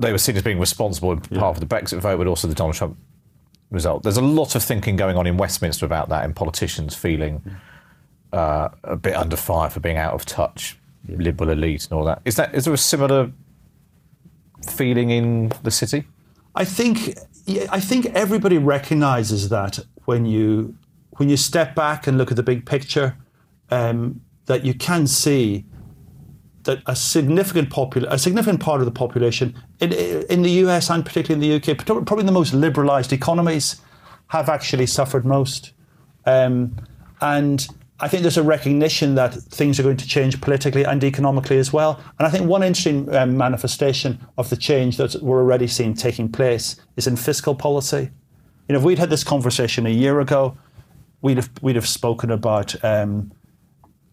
they 0.00 0.10
were 0.10 0.18
seen 0.18 0.36
as 0.36 0.42
being 0.42 0.58
responsible 0.58 1.12
in 1.12 1.20
part 1.20 1.54
for 1.54 1.60
the 1.60 1.66
Brexit 1.66 2.00
vote, 2.00 2.18
but 2.18 2.26
also 2.26 2.48
the 2.48 2.54
Donald 2.54 2.74
Trump 2.74 2.98
result. 3.70 4.02
There's 4.02 4.16
a 4.16 4.22
lot 4.22 4.54
of 4.54 4.62
thinking 4.62 4.96
going 4.96 5.16
on 5.16 5.26
in 5.26 5.36
Westminster 5.36 5.86
about 5.86 6.08
that, 6.08 6.24
and 6.24 6.34
politicians 6.34 6.94
feeling 6.94 7.42
uh, 8.32 8.68
a 8.84 8.96
bit 8.96 9.14
under 9.14 9.36
fire 9.36 9.70
for 9.70 9.80
being 9.80 9.96
out 9.96 10.14
of 10.14 10.24
touch, 10.24 10.78
liberal 11.08 11.50
elite, 11.50 11.84
and 11.84 11.92
all 11.98 12.04
that. 12.04 12.22
Is 12.24 12.36
that 12.36 12.54
is 12.54 12.64
there 12.64 12.74
a 12.74 12.78
similar 12.78 13.32
feeling 14.68 15.10
in 15.10 15.52
the 15.62 15.70
city? 15.70 16.04
I 16.54 16.64
think 16.64 17.18
I 17.70 17.80
think 17.80 18.06
everybody 18.06 18.58
recognises 18.58 19.48
that 19.50 19.78
when 20.04 20.26
you 20.26 20.76
when 21.12 21.28
you 21.28 21.36
step 21.36 21.74
back 21.74 22.06
and 22.06 22.18
look 22.18 22.30
at 22.30 22.36
the 22.36 22.42
big 22.42 22.66
picture, 22.66 23.16
um, 23.70 24.20
that 24.46 24.64
you 24.64 24.74
can 24.74 25.06
see 25.06 25.64
that 26.66 26.82
a 26.86 26.94
significant 26.94 27.70
popul- 27.70 28.06
a 28.10 28.18
significant 28.18 28.60
part 28.60 28.80
of 28.80 28.84
the 28.84 28.92
population 28.92 29.54
in, 29.80 29.92
in 29.92 30.42
the 30.42 30.50
US 30.62 30.90
and 30.90 31.04
particularly 31.04 31.46
in 31.46 31.62
the 31.62 31.72
UK, 31.72 31.78
probably 31.84 32.24
the 32.24 32.32
most 32.32 32.52
liberalised 32.52 33.12
economies, 33.12 33.80
have 34.28 34.48
actually 34.48 34.86
suffered 34.86 35.24
most. 35.24 35.72
Um, 36.26 36.76
and 37.20 37.66
I 37.98 38.08
think 38.08 38.22
there's 38.22 38.36
a 38.36 38.42
recognition 38.42 39.14
that 39.14 39.32
things 39.32 39.80
are 39.80 39.82
going 39.82 39.96
to 39.96 40.06
change 40.06 40.38
politically 40.40 40.84
and 40.84 41.02
economically 41.02 41.58
as 41.58 41.72
well. 41.72 41.98
And 42.18 42.26
I 42.26 42.30
think 42.30 42.46
one 42.46 42.62
interesting 42.62 43.14
um, 43.14 43.36
manifestation 43.36 44.20
of 44.36 44.50
the 44.50 44.56
change 44.56 44.98
that 44.98 45.16
we're 45.22 45.38
already 45.38 45.66
seeing 45.66 45.94
taking 45.94 46.30
place 46.30 46.76
is 46.96 47.06
in 47.06 47.16
fiscal 47.16 47.54
policy. 47.54 48.10
You 48.68 48.72
know, 48.74 48.80
if 48.80 48.84
we'd 48.84 48.98
had 48.98 49.08
this 49.08 49.24
conversation 49.24 49.86
a 49.86 49.90
year 49.90 50.20
ago, 50.20 50.58
we'd 51.22 51.38
have 51.38 51.50
we'd 51.62 51.76
have 51.76 51.88
spoken 51.88 52.30
about 52.30 52.84
um, 52.84 53.32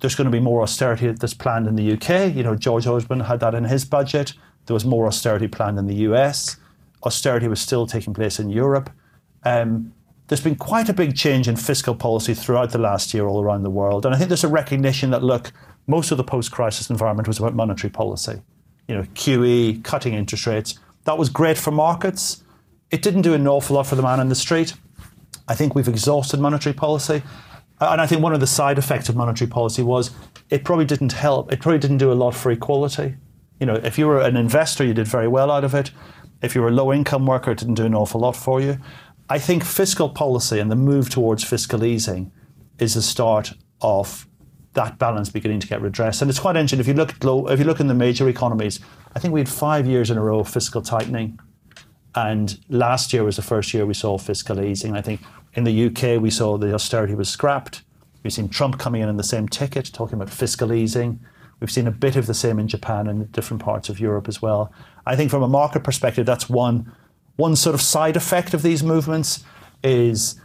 there's 0.03 0.15
going 0.15 0.25
to 0.25 0.31
be 0.31 0.41
more 0.41 0.61
austerity 0.61 1.09
that's 1.13 1.33
planned 1.33 1.65
in 1.65 1.77
the 1.77 1.93
UK. 1.93 2.35
You 2.35 2.43
know, 2.43 2.57
George 2.57 2.85
Osborne 2.85 3.21
had 3.21 3.39
that 3.39 3.55
in 3.55 3.63
his 3.63 3.85
budget. 3.85 4.33
There 4.65 4.73
was 4.73 4.83
more 4.83 5.07
austerity 5.07 5.47
planned 5.47 5.79
in 5.79 5.87
the 5.87 5.95
US. 6.09 6.57
Austerity 7.03 7.47
was 7.47 7.61
still 7.61 7.87
taking 7.87 8.13
place 8.13 8.37
in 8.37 8.49
Europe. 8.49 8.89
Um, 9.43 9.93
there's 10.27 10.41
been 10.41 10.57
quite 10.57 10.89
a 10.89 10.93
big 10.93 11.15
change 11.15 11.47
in 11.47 11.55
fiscal 11.55 11.95
policy 11.95 12.33
throughout 12.33 12.71
the 12.71 12.79
last 12.79 13.13
year 13.13 13.25
all 13.25 13.41
around 13.41 13.63
the 13.63 13.69
world. 13.69 14.05
And 14.05 14.13
I 14.13 14.17
think 14.17 14.27
there's 14.27 14.43
a 14.43 14.49
recognition 14.49 15.09
that, 15.11 15.23
look, 15.23 15.53
most 15.87 16.11
of 16.11 16.17
the 16.17 16.23
post 16.25 16.51
crisis 16.51 16.89
environment 16.89 17.29
was 17.29 17.39
about 17.39 17.55
monetary 17.55 17.89
policy. 17.89 18.41
You 18.89 18.95
know, 18.95 19.03
QE, 19.15 19.85
cutting 19.85 20.15
interest 20.15 20.45
rates. 20.45 20.79
That 21.05 21.17
was 21.17 21.29
great 21.29 21.57
for 21.57 21.71
markets. 21.71 22.43
It 22.91 23.03
didn't 23.03 23.21
do 23.21 23.35
an 23.35 23.47
awful 23.47 23.77
lot 23.77 23.87
for 23.87 23.95
the 23.95 24.03
man 24.03 24.19
in 24.19 24.27
the 24.27 24.35
street. 24.35 24.73
I 25.47 25.55
think 25.55 25.75
we've 25.75 25.87
exhausted 25.87 26.41
monetary 26.41 26.73
policy. 26.73 27.23
And 27.79 27.99
I 27.99 28.07
think 28.07 28.21
one 28.21 28.33
of 28.33 28.39
the 28.39 28.47
side 28.47 28.77
effects 28.77 29.09
of 29.09 29.15
monetary 29.15 29.49
policy 29.49 29.83
was 29.83 30.11
it 30.49 30.63
probably 30.63 30.85
didn't 30.85 31.13
help. 31.13 31.51
It 31.51 31.59
probably 31.59 31.79
didn't 31.79 31.97
do 31.97 32.11
a 32.11 32.13
lot 32.13 32.33
for 32.35 32.51
equality. 32.51 33.15
You 33.59 33.65
know, 33.65 33.75
if 33.75 33.97
you 33.97 34.07
were 34.07 34.21
an 34.21 34.37
investor, 34.37 34.83
you 34.83 34.93
did 34.93 35.07
very 35.07 35.27
well 35.27 35.51
out 35.51 35.63
of 35.63 35.73
it. 35.73 35.91
If 36.41 36.55
you 36.55 36.61
were 36.61 36.69
a 36.69 36.71
low 36.71 36.93
income 36.93 37.25
worker, 37.25 37.51
it 37.51 37.59
didn't 37.59 37.75
do 37.75 37.85
an 37.85 37.95
awful 37.95 38.21
lot 38.21 38.35
for 38.35 38.61
you. 38.61 38.77
I 39.29 39.39
think 39.39 39.63
fiscal 39.63 40.09
policy 40.09 40.59
and 40.59 40.69
the 40.69 40.75
move 40.75 41.09
towards 41.09 41.43
fiscal 41.43 41.83
easing 41.83 42.31
is 42.79 42.93
the 42.93 43.01
start 43.01 43.53
of 43.81 44.27
that 44.73 44.97
balance 44.97 45.29
beginning 45.29 45.59
to 45.61 45.67
get 45.67 45.81
redressed. 45.81 46.21
And 46.21 46.29
it's 46.29 46.39
quite 46.39 46.55
interesting. 46.55 46.79
If 46.79 46.87
you 46.87 46.93
look 46.93 47.11
at 47.11 47.23
low, 47.23 47.47
if 47.47 47.59
you 47.59 47.65
look 47.65 47.79
in 47.79 47.87
the 47.87 47.93
major 47.93 48.27
economies, 48.27 48.79
I 49.15 49.19
think 49.19 49.33
we 49.33 49.39
had 49.39 49.49
five 49.49 49.87
years 49.87 50.09
in 50.09 50.17
a 50.17 50.21
row 50.21 50.39
of 50.39 50.49
fiscal 50.49 50.81
tightening. 50.81 51.39
And 52.15 52.59
last 52.69 53.13
year 53.13 53.23
was 53.23 53.37
the 53.37 53.41
first 53.41 53.73
year 53.73 53.85
we 53.85 53.93
saw 53.93 54.17
fiscal 54.17 54.61
easing. 54.61 54.95
I 54.95 55.01
think 55.01 55.21
in 55.55 55.63
the 55.63 55.85
UK 55.85 56.21
we 56.21 56.29
saw 56.29 56.57
the 56.57 56.73
austerity 56.73 57.15
was 57.15 57.29
scrapped. 57.29 57.83
We've 58.23 58.33
seen 58.33 58.49
Trump 58.49 58.79
coming 58.79 59.01
in 59.01 59.09
on 59.09 59.17
the 59.17 59.23
same 59.23 59.47
ticket, 59.47 59.91
talking 59.93 60.15
about 60.15 60.29
fiscal 60.29 60.71
easing. 60.71 61.19
We've 61.59 61.71
seen 61.71 61.87
a 61.87 61.91
bit 61.91 62.15
of 62.15 62.25
the 62.25 62.33
same 62.33 62.59
in 62.59 62.67
Japan 62.67 63.07
and 63.07 63.31
different 63.31 63.61
parts 63.61 63.89
of 63.89 63.99
Europe 63.99 64.27
as 64.27 64.41
well. 64.41 64.71
I 65.05 65.15
think 65.15 65.29
from 65.29 65.43
a 65.43 65.47
market 65.47 65.83
perspective, 65.83 66.25
that's 66.25 66.49
one 66.49 66.91
one 67.35 67.55
sort 67.55 67.73
of 67.73 67.81
side 67.81 68.15
effect 68.15 68.53
of 68.53 68.61
these 68.61 68.83
movements 68.83 69.43
is 69.83 70.39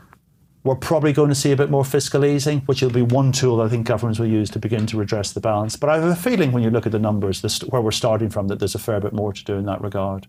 we're 0.64 0.74
probably 0.74 1.12
going 1.12 1.28
to 1.28 1.34
see 1.34 1.52
a 1.52 1.56
bit 1.56 1.70
more 1.70 1.84
fiscal 1.84 2.24
easing, 2.24 2.60
which 2.60 2.82
will 2.82 2.90
be 2.90 3.02
one 3.02 3.30
tool 3.32 3.60
I 3.60 3.68
think 3.68 3.86
governments 3.86 4.18
will 4.18 4.26
use 4.26 4.50
to 4.50 4.58
begin 4.58 4.86
to 4.86 4.96
redress 4.96 5.32
the 5.32 5.40
balance. 5.40 5.76
But 5.76 5.90
I 5.90 5.98
have 5.98 6.04
a 6.04 6.16
feeling 6.16 6.52
when 6.52 6.62
you 6.62 6.70
look 6.70 6.86
at 6.86 6.92
the 6.92 6.98
numbers, 6.98 7.42
this, 7.42 7.60
where 7.60 7.80
we're 7.80 7.90
starting 7.90 8.30
from, 8.30 8.48
that 8.48 8.58
there's 8.58 8.74
a 8.74 8.78
fair 8.78 9.00
bit 9.00 9.12
more 9.12 9.32
to 9.32 9.44
do 9.44 9.54
in 9.54 9.66
that 9.66 9.80
regard. 9.80 10.26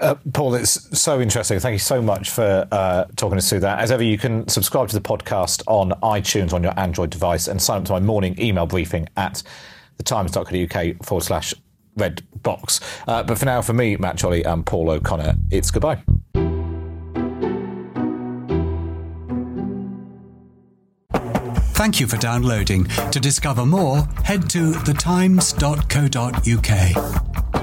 Uh, 0.00 0.14
Paul, 0.32 0.54
it's 0.54 0.98
so 0.98 1.20
interesting. 1.20 1.58
Thank 1.58 1.72
you 1.72 1.78
so 1.78 2.02
much 2.02 2.30
for 2.30 2.66
uh, 2.70 3.04
talking 3.16 3.38
us 3.38 3.48
through 3.48 3.60
that. 3.60 3.80
As 3.80 3.90
ever, 3.90 4.02
you 4.02 4.18
can 4.18 4.46
subscribe 4.48 4.88
to 4.88 4.94
the 4.94 5.00
podcast 5.00 5.62
on 5.66 5.90
iTunes 6.02 6.52
on 6.52 6.62
your 6.62 6.78
Android 6.78 7.10
device 7.10 7.48
and 7.48 7.60
sign 7.60 7.78
up 7.78 7.84
to 7.86 7.92
my 7.92 8.00
morning 8.00 8.38
email 8.38 8.66
briefing 8.66 9.08
at 9.16 9.42
thetimes.co.uk 9.98 11.04
forward 11.04 11.24
slash 11.24 11.54
red 11.96 12.22
box. 12.42 12.80
Uh, 13.08 13.22
but 13.22 13.38
for 13.38 13.46
now, 13.46 13.62
for 13.62 13.72
me, 13.72 13.96
Matt 13.96 14.20
Chorley 14.20 14.44
and 14.44 14.66
Paul 14.66 14.90
O'Connor, 14.90 15.34
it's 15.50 15.70
goodbye. 15.70 16.02
Thank 21.74 22.00
you 22.00 22.06
for 22.06 22.16
downloading. 22.16 22.84
To 23.12 23.20
discover 23.20 23.66
more, 23.66 23.98
head 24.24 24.48
to 24.50 24.72
thetimes.co.uk. 24.72 27.55